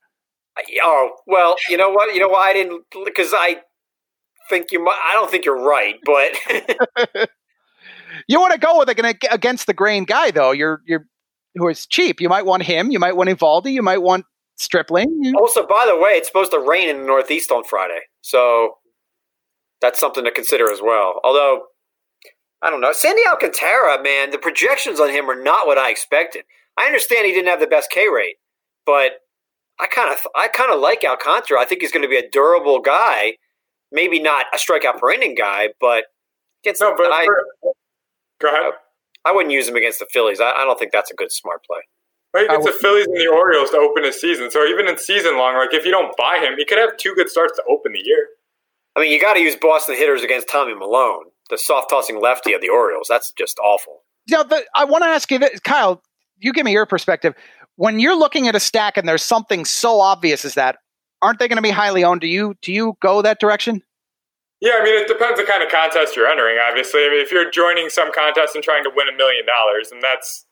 [0.82, 2.14] Oh well, you know what?
[2.14, 3.58] You know why I didn't because I
[4.50, 4.98] think you might.
[5.06, 6.32] I don't think you're right, but
[8.28, 10.52] You want to go with a, against the grain guy, though.
[10.52, 11.06] You're you're
[11.56, 12.20] who is cheap.
[12.20, 12.92] You might want him.
[12.92, 13.72] You might want Eovaldi.
[13.72, 14.26] You might want
[14.58, 15.20] Stripling.
[15.22, 18.78] You- also, by the way, it's supposed to rain in the Northeast on Friday, so
[19.82, 21.20] that's something to consider as well.
[21.24, 21.64] Although
[22.62, 26.44] I don't know, Sandy Alcantara, man, the projections on him are not what I expected.
[26.78, 28.38] I understand he didn't have the best K rate,
[28.86, 29.12] but
[29.80, 31.60] I kind of I kind of like Alcantara.
[31.60, 33.34] I think he's going to be a durable guy.
[33.92, 36.06] Maybe not a strikeout per inning guy, but
[36.64, 37.46] against No, but I, for-
[38.42, 38.74] go ahead.
[39.26, 40.40] I wouldn't use him against the Phillies.
[40.40, 41.80] I, I don't think that's a good smart play.
[42.34, 44.52] Right, I it's the Phillies and the Orioles to open his season.
[44.52, 47.16] So even in season long, like if you don't buy him, he could have two
[47.16, 48.28] good starts to open the year.
[48.96, 52.54] I mean, you got to use Boston hitters against Tommy Milone, the soft tossing lefty
[52.54, 53.08] of the Orioles.
[53.10, 54.04] That's just awful.
[54.30, 56.02] Now, the, I want to ask you this, Kyle.
[56.40, 57.34] You give me your perspective.
[57.78, 60.78] When you're looking at a stack and there's something so obvious as that,
[61.22, 62.22] aren't they going to be highly owned?
[62.22, 63.82] Do you do you go that direction?
[64.62, 66.58] Yeah, I mean, it depends the kind of contest you're entering.
[66.58, 69.92] Obviously, I mean, if you're joining some contest and trying to win a million dollars,
[69.92, 70.46] and that's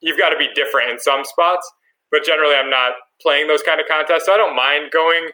[0.00, 1.70] you've got to be different in some spots.
[2.10, 4.26] But generally, I'm not playing those kind of contests.
[4.26, 5.30] So I don't mind going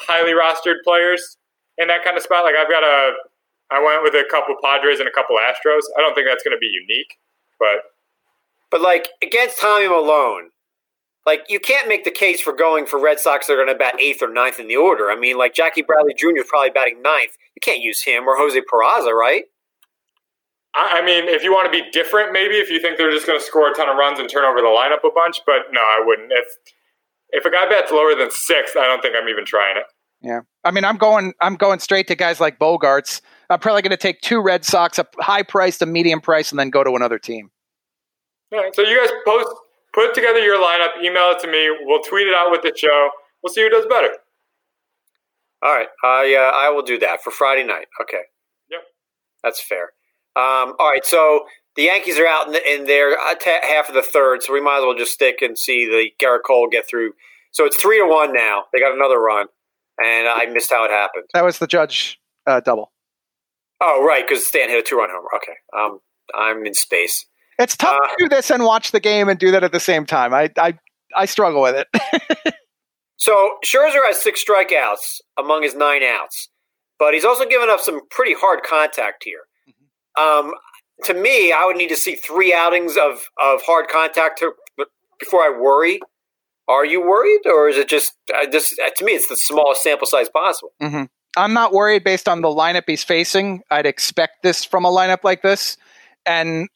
[0.00, 1.38] highly rostered players
[1.78, 2.44] in that kind of spot.
[2.44, 3.12] Like I've got a,
[3.70, 5.86] I went with a couple Padres and a couple Astros.
[5.96, 7.14] I don't think that's going to be unique,
[7.58, 7.94] but
[8.70, 10.50] But like against Tommy Milone,
[11.26, 13.74] like you can't make the case for going for Red Sox that are going to
[13.74, 15.10] bat eighth or ninth in the order.
[15.10, 16.38] I mean, like Jackie Bradley Jr.
[16.38, 17.36] is probably batting ninth.
[17.54, 19.44] You can't use him or Jose Peraza, right?
[20.74, 23.26] I, I mean, if you want to be different, maybe if you think they're just
[23.26, 25.72] going to score a ton of runs and turn over the lineup a bunch, but
[25.72, 26.30] no, I wouldn't.
[26.32, 26.46] If
[27.30, 29.84] if a guy bats lower than sixth, I don't think I'm even trying it.
[30.20, 31.34] Yeah, I mean, I'm going.
[31.40, 33.20] I'm going straight to guys like Bogaerts.
[33.50, 36.58] I'm probably going to take two Red Sox, a high price, a medium price, and
[36.58, 37.50] then go to another team.
[38.50, 39.48] Yeah, so you guys post,
[39.94, 41.70] put together your lineup, email it to me.
[41.82, 43.10] We'll tweet it out with the show.
[43.42, 44.10] We'll see who does better.
[45.62, 47.86] All right, I uh, I will do that for Friday night.
[48.02, 48.22] Okay.
[48.70, 48.80] Yep.
[49.42, 49.92] That's fair.
[50.36, 53.88] Um, all right, so the Yankees are out in, the, in their uh, ta half
[53.88, 56.68] of the third, so we might as well just stick and see the Gerrit Cole
[56.70, 57.12] get through.
[57.52, 58.64] So it's three to one now.
[58.72, 59.46] They got another run,
[60.02, 61.24] and I missed how it happened.
[61.32, 62.92] That was the Judge uh, double.
[63.80, 65.28] Oh, right, because Stan hit a two-run homer.
[65.36, 66.00] Okay, um,
[66.34, 67.26] I'm in space.
[67.58, 69.80] It's tough Uh, to do this and watch the game and do that at the
[69.80, 70.34] same time.
[70.34, 70.78] I I,
[71.16, 72.54] I struggle with it.
[73.16, 76.48] So Scherzer has six strikeouts among his nine outs,
[76.98, 79.42] but he's also given up some pretty hard contact here.
[80.20, 80.52] Um,
[81.04, 84.52] to me, I would need to see three outings of, of hard contact to,
[85.18, 86.00] before I worry.
[86.68, 88.76] Are you worried, or is it just uh, this?
[88.84, 90.72] Uh, to me, it's the smallest sample size possible.
[90.80, 91.04] hmm
[91.36, 93.62] I'm not worried based on the lineup he's facing.
[93.70, 95.76] I'd expect this from a lineup like this,
[96.26, 96.68] and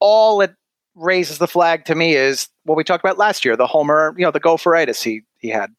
[0.00, 0.54] all it
[0.94, 4.24] raises the flag to me is what we talked about last year: the homer, you
[4.24, 5.70] know, the gopheritis he he had.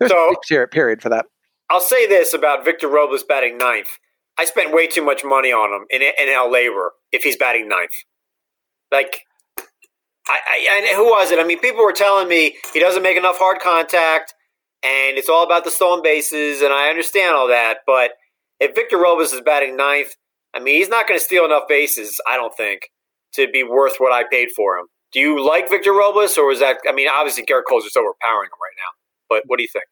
[0.00, 1.26] There's So- a period- for that.
[1.70, 3.88] I'll say this about Victor Robles batting ninth.
[4.38, 7.92] I spent way too much money on him in NL LABR if he's batting ninth.
[8.92, 9.20] Like,
[10.28, 11.38] I, I and who was it?
[11.38, 14.34] I mean, people were telling me he doesn't make enough hard contact,
[14.82, 17.78] and it's all about the stolen bases, and I understand all that.
[17.86, 18.12] But
[18.60, 20.14] if Victor Robles is batting ninth,
[20.54, 22.90] I mean, he's not going to steal enough bases, I don't think,
[23.34, 24.86] to be worth what I paid for him.
[25.12, 26.78] Do you like Victor Robles, or was that?
[26.88, 28.90] I mean, obviously Gerrit Cole's just overpowering him right now.
[29.28, 29.84] But what do you think?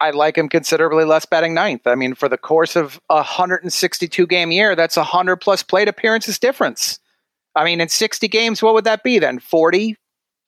[0.00, 1.86] I like him considerably less batting ninth.
[1.86, 5.86] I mean, for the course of a 162 game year, that's a 100 plus plate
[5.86, 6.98] appearances difference.
[7.54, 9.38] I mean, in 60 games, what would that be then?
[9.38, 9.96] 40,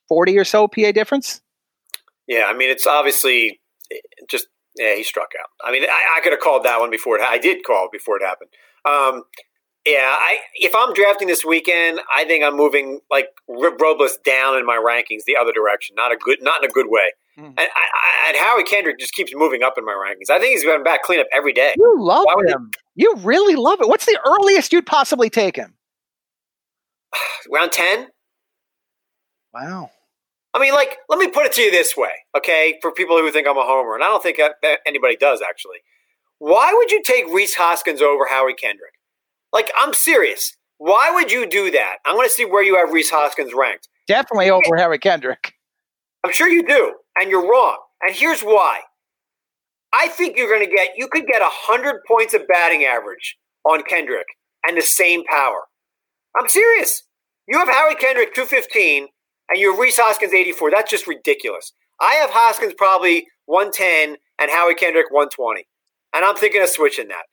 [0.08, 1.40] 40 or so PA difference?
[2.26, 3.60] Yeah, I mean, it's obviously
[3.92, 3.96] eh,
[4.28, 5.48] just, yeah, he struck out.
[5.62, 8.16] I mean, I, I could have called that one before it, I did call before
[8.16, 8.50] it happened.
[8.84, 9.24] Um,
[9.86, 14.64] yeah, I if I'm drafting this weekend, I think I'm moving like Robles down in
[14.64, 15.94] my rankings the other direction.
[15.96, 17.12] Not a good, not in a good way.
[17.38, 17.48] Mm.
[17.48, 20.32] And, I, and Howie Kendrick just keeps moving up in my rankings.
[20.32, 21.74] I think he's going back cleanup every day.
[21.76, 22.70] You love him.
[22.94, 23.88] He, you really love it.
[23.88, 25.74] What's the earliest you'd possibly take him?
[27.52, 28.08] Round ten.
[29.52, 29.90] Wow.
[30.54, 32.78] I mean, like, let me put it to you this way, okay?
[32.80, 34.38] For people who think I'm a homer, and I don't think
[34.86, 35.78] anybody does actually.
[36.44, 38.92] Why would you take Rhys Hoskins over Howie Kendrick?
[39.50, 40.54] Like, I'm serious.
[40.76, 41.96] Why would you do that?
[42.04, 43.88] I'm going to see where you have Rhys Hoskins ranked.
[44.06, 45.54] Definitely over Harry Kendrick.
[46.22, 47.78] I'm sure you do, and you're wrong.
[48.02, 48.80] And here's why.
[49.90, 53.82] I think you're going to get, you could get 100 points of batting average on
[53.82, 54.26] Kendrick
[54.68, 55.62] and the same power.
[56.38, 57.04] I'm serious.
[57.48, 59.06] You have Howie Kendrick 215
[59.48, 60.72] and you have Reese Hoskins 84.
[60.72, 61.72] That's just ridiculous.
[62.02, 65.66] I have Hoskins probably 110 and Howie Kendrick 120.
[66.14, 67.24] And I'm thinking of switching that.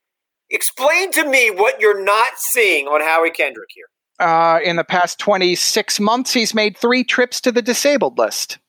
[0.50, 3.86] Explain to me what you're not seeing on Howie Kendrick here.
[4.20, 8.60] Uh, in the past 26 months, he's made three trips to the disabled list.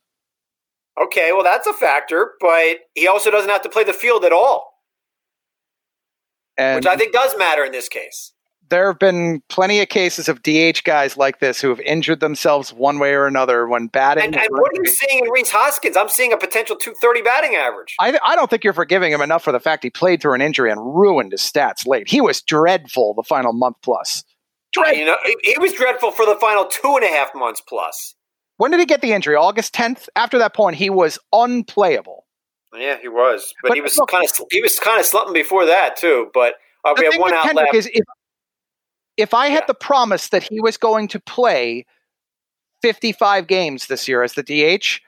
[1.00, 4.32] Okay, well, that's a factor, but he also doesn't have to play the field at
[4.32, 4.72] all,
[6.58, 8.32] and which I think does matter in this case.
[8.72, 12.72] There have been plenty of cases of DH guys like this who have injured themselves
[12.72, 14.24] one way or another when batting.
[14.24, 15.94] And, and what are you seeing in Rhys Hoskins?
[15.94, 17.94] I'm seeing a potential 230 batting average.
[18.00, 20.40] I, I don't think you're forgiving him enough for the fact he played through an
[20.40, 22.08] injury and ruined his stats late.
[22.08, 24.24] He was dreadful the final month plus.
[24.72, 24.98] Dreadful.
[24.98, 28.14] You know, he was dreadful for the final two and a half months plus.
[28.56, 29.36] When did he get the injury?
[29.36, 30.08] August 10th.
[30.16, 32.24] After that point, he was unplayable.
[32.74, 35.66] Yeah, he was, but, but he was kind of he was kind of slumping before
[35.66, 36.30] that too.
[36.32, 36.54] But
[36.86, 37.74] uh, we have one out left.
[37.74, 38.02] Is if,
[39.22, 39.66] if I had yeah.
[39.68, 41.86] the promise that he was going to play
[42.82, 45.00] 55 games this year as the DH,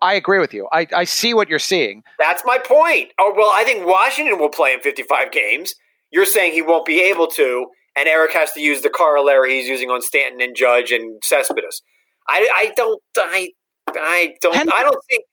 [0.00, 0.68] I agree with you.
[0.72, 2.04] I, I see what you're seeing.
[2.18, 3.10] That's my point.
[3.18, 5.74] Oh well, I think Washington will play in 55 games.
[6.12, 9.68] You're saying he won't be able to, and Eric has to use the corollary he's
[9.68, 11.82] using on Stanton and Judge and Cespedes.
[12.28, 13.50] I, I don't I
[13.88, 15.24] I don't I don't think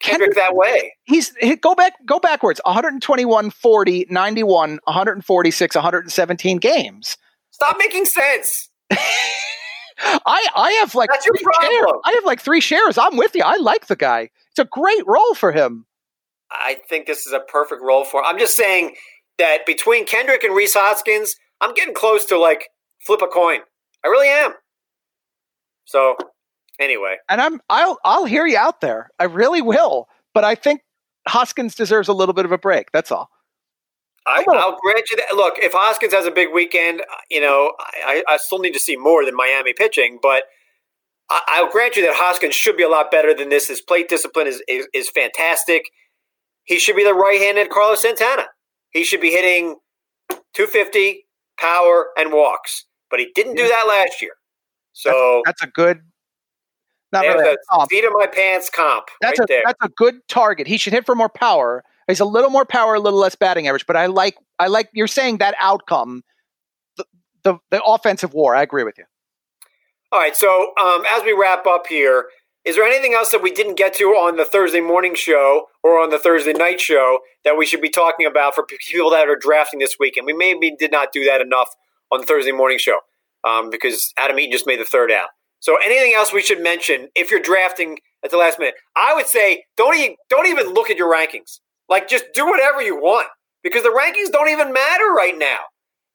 [0.00, 0.94] Kendrick, Kendrick that way.
[1.04, 7.18] He's he, go back go backwards 121 40 91 146 117 games.
[7.56, 8.68] Stop making sense.
[8.90, 11.72] I I have like That's problem.
[11.72, 11.92] Shares.
[12.04, 12.98] I have like 3 shares.
[12.98, 13.42] I'm with you.
[13.42, 14.28] I like the guy.
[14.50, 15.86] It's a great role for him.
[16.50, 18.26] I think this is a perfect role for him.
[18.26, 18.94] I'm just saying
[19.38, 22.68] that between Kendrick and Rhys Hoskins, I'm getting close to like
[23.00, 23.60] flip a coin.
[24.04, 24.52] I really am.
[25.86, 26.18] So
[26.78, 29.08] Anyway, and I'm I'll I'll hear you out there.
[29.18, 30.08] I really will.
[30.34, 30.82] But I think
[31.26, 32.92] Hoskins deserves a little bit of a break.
[32.92, 33.30] That's all.
[34.26, 35.34] I, will grant you that.
[35.34, 38.96] Look, if Hoskins has a big weekend, you know, I, I still need to see
[38.96, 40.44] more than Miami pitching, but
[41.30, 43.68] I, will grant you that Hoskins should be a lot better than this.
[43.68, 45.90] His plate discipline is, is, is fantastic.
[46.64, 48.46] He should be the right-handed Carlos Santana.
[48.90, 49.76] He should be hitting
[50.54, 51.26] 250
[51.58, 54.32] power and walks, but he didn't do that last year.
[54.92, 56.00] So that's, that's a good
[57.12, 59.06] not really a seat of my pants comp.
[59.20, 59.62] That's right a there.
[59.64, 60.66] that's a good target.
[60.66, 61.84] He should hit for more power.
[62.06, 63.86] He's a little more power, a little less batting average.
[63.86, 66.22] But I like I like you're saying that outcome,
[66.96, 67.04] the
[67.42, 68.54] the, the offensive war.
[68.54, 69.04] I agree with you.
[70.12, 70.36] All right.
[70.36, 72.26] So um, as we wrap up here,
[72.64, 76.00] is there anything else that we didn't get to on the Thursday morning show or
[76.00, 79.36] on the Thursday night show that we should be talking about for people that are
[79.36, 80.26] drafting this weekend?
[80.26, 81.74] We maybe did not do that enough
[82.12, 82.98] on the Thursday morning show
[83.44, 85.28] um, because Adam Eaton just made the third out.
[85.60, 88.74] So anything else we should mention if you're drafting at the last minute?
[88.94, 91.60] I would say don't even don't even look at your rankings.
[91.88, 93.28] Like just do whatever you want
[93.62, 95.58] because the rankings don't even matter right now.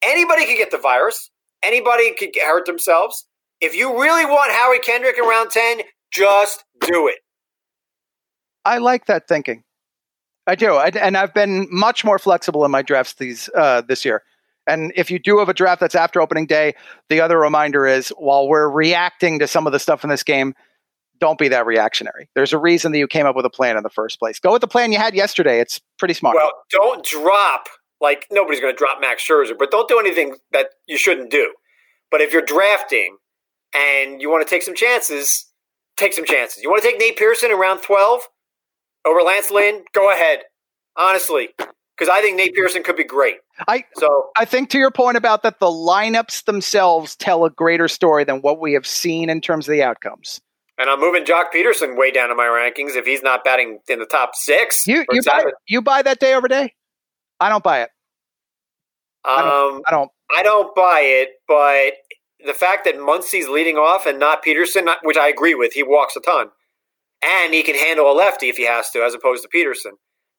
[0.02, 1.30] Anybody could get the virus.
[1.62, 3.26] Anybody could get hurt themselves.
[3.60, 7.18] If you really want Howie Kendrick in round 10, just do it.
[8.64, 9.62] I like that thinking.
[10.46, 14.04] I do, I, and I've been much more flexible in my drafts these uh, this
[14.04, 14.22] year.
[14.66, 16.74] And if you do have a draft that's after opening day,
[17.08, 20.54] the other reminder is while we're reacting to some of the stuff in this game,
[21.22, 22.28] don't be that reactionary.
[22.34, 24.40] There's a reason that you came up with a plan in the first place.
[24.40, 25.60] Go with the plan you had yesterday.
[25.60, 26.34] It's pretty smart.
[26.34, 27.68] Well, don't drop
[28.00, 31.54] Like nobody's going to drop Max Scherzer, but don't do anything that you shouldn't do.
[32.10, 33.18] But if you're drafting
[33.72, 35.46] and you want to take some chances,
[35.96, 36.60] take some chances.
[36.60, 38.22] You want to take Nate Pearson in round 12
[39.06, 39.84] over Lance Lynn?
[39.94, 40.40] Go ahead.
[40.96, 43.36] Honestly, because I think Nate Pearson could be great.
[43.68, 47.86] I So I think to your point about that the lineups themselves tell a greater
[47.86, 50.40] story than what we have seen in terms of the outcomes.
[50.82, 54.00] And I'm moving Joc Pederson way down in my rankings if he's not batting in
[54.00, 54.84] the top six.
[54.84, 56.74] You you buy, you buy that day over day?
[57.38, 57.90] I don't buy it.
[59.24, 60.10] Um, I don't.
[60.36, 61.92] I don't buy it, but
[62.44, 66.16] the fact that Muncy's leading off and not Pederson, which I agree with, he walks
[66.16, 66.48] a ton,
[67.22, 69.92] and he can handle a lefty if he has to, as opposed to Pederson.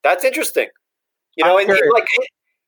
[0.03, 0.67] That's interesting.
[1.37, 2.07] You know, and like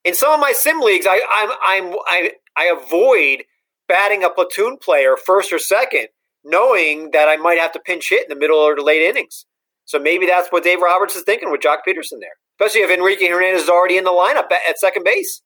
[0.06, 1.50] in some of my sim leagues, I I'm,
[1.92, 3.44] I'm I I avoid
[3.90, 6.08] batting a platoon player first or second,
[6.46, 9.46] knowing that I might have to pinch hit in the middle or the late innings.
[9.86, 13.28] So maybe that's what Dave Roberts is thinking with Joc Pederson there, especially if Enrique
[13.28, 15.42] Hernandez is already in the lineup at, at second base.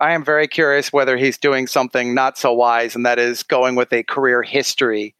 [0.00, 3.76] I am very curious whether he's doing something not so wise, and that is going
[3.76, 5.14] with a career history.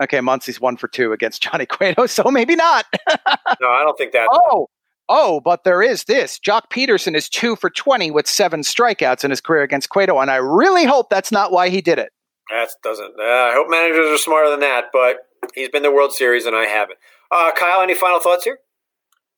[0.00, 2.86] Okay, Muncy's one for two against Johnny Cueto, so maybe not.
[3.60, 4.28] No, I don't think that.
[4.32, 4.68] oh,
[5.08, 6.38] oh, but there is this.
[6.38, 10.30] Joc Pederson is two for 20 with seven strikeouts in his career against Cueto, and
[10.30, 12.12] I really hope that's not why he did it.
[12.50, 13.14] That doesn't.
[13.18, 15.18] Uh, I hope managers are smarter than that, but
[15.54, 16.98] he's been to the World Series and I haven't.
[17.30, 18.58] Uh, Kyle, any final thoughts here?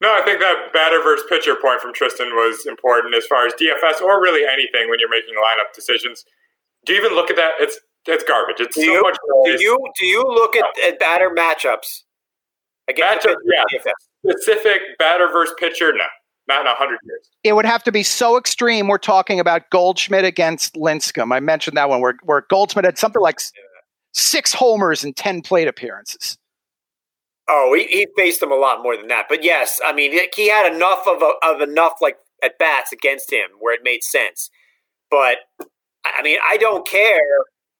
[0.00, 3.52] No, I think that batter versus pitcher point from Tristan was important as far as
[3.54, 6.24] DFS or really anything when you're making lineup decisions.
[6.84, 7.52] Do you even look at that?
[7.60, 8.56] It's it's garbage.
[8.60, 9.16] It's Do so you much.
[9.44, 12.02] do you do you look at, at batter matchups
[12.88, 13.62] against Matchup, yeah.
[13.78, 13.92] DFS?
[14.32, 15.92] specific batter versus pitcher?
[15.94, 16.04] No,
[16.48, 17.30] not in a hundred years.
[17.42, 18.88] It would have to be so extreme.
[18.88, 21.34] We're talking about Goldschmidt against Lincecum.
[21.34, 23.52] I mentioned that one where, where Goldschmidt had something like s-
[24.12, 26.38] six homers and 10 plate appearances.
[27.48, 29.26] Oh, he, he faced him a lot more than that.
[29.28, 33.32] But yes, I mean he had enough of a, of enough like at bats against
[33.32, 34.50] him where it made sense.
[35.10, 35.38] But
[36.04, 37.20] I mean, I don't care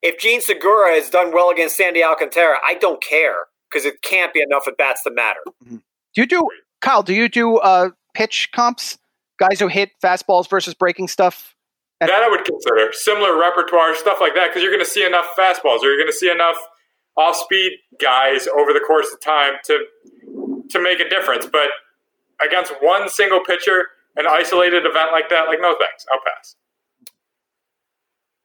[0.03, 2.57] if Jean Segura has done well against Sandy Alcantara.
[2.65, 5.41] I don't care because it can't be enough at bats to matter.
[5.69, 5.81] Do
[6.15, 6.49] you do,
[6.81, 8.99] Kyle, do you do uh, pitch comps?
[9.39, 11.55] Guys who hit fastballs versus breaking stuff?
[12.01, 15.27] That I would consider similar repertoire stuff like that because you're going to see enough
[15.39, 16.57] fastballs or you're going to see enough
[17.17, 19.87] off-speed guys over the course of time to
[20.71, 21.47] to make a difference.
[21.47, 21.69] But
[22.45, 23.87] against one single pitcher,
[24.17, 26.57] an isolated event like that, like no thanks, I'll pass.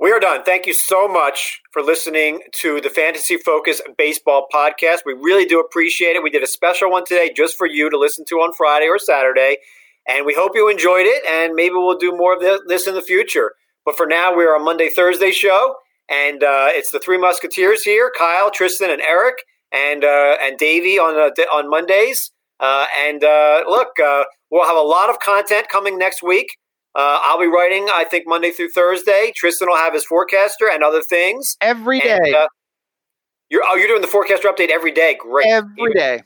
[0.01, 0.43] We are done.
[0.45, 4.99] Thank you so much for listening to the Fantasy Focus Baseball Podcast.
[5.05, 6.23] We really do appreciate it.
[6.23, 8.97] We did a special one today just for you to listen to on Friday or
[8.97, 9.57] Saturday.
[10.07, 11.25] And we hope you enjoyed it.
[11.25, 13.55] And maybe we'll do more of this in the future.
[13.83, 15.75] But for now, we're a Monday, Thursday show.
[16.09, 19.43] And uh, it's the Three Musketeers here Kyle, Tristan, and Eric,
[19.73, 22.31] and, uh, and Davey on, uh, on Mondays.
[22.61, 26.55] Uh, and uh, look, uh, we'll have a lot of content coming next week.
[26.95, 29.31] Uh, I'll be writing, I think, Monday through Thursday.
[29.35, 31.55] Tristan will have his forecaster and other things.
[31.61, 32.17] every day.
[32.23, 32.47] And, uh,
[33.49, 35.15] you're oh, you're doing the forecaster update every day.
[35.19, 36.23] Great, Every even, day.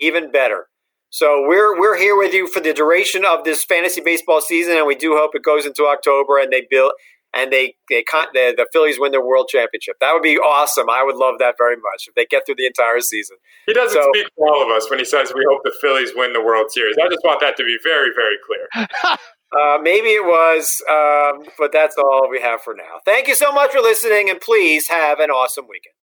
[0.00, 0.66] even better.
[1.10, 4.86] So we're we're here with you for the duration of this fantasy baseball season, and
[4.86, 6.92] we do hope it goes into October and they build
[7.34, 9.96] and they they con- the, the Phillies win their world championship.
[10.00, 10.88] That would be awesome.
[10.88, 13.36] I would love that very much if they get through the entire season.
[13.66, 16.12] He doesn't So- speak for all of us when he says we hope the Phillies
[16.14, 16.96] win the World Series.
[17.02, 19.16] I just want that to be very, very clear.
[19.52, 23.00] Uh, maybe it was, um, but that's all we have for now.
[23.04, 25.94] Thank you so much for listening, and please have an awesome weekend.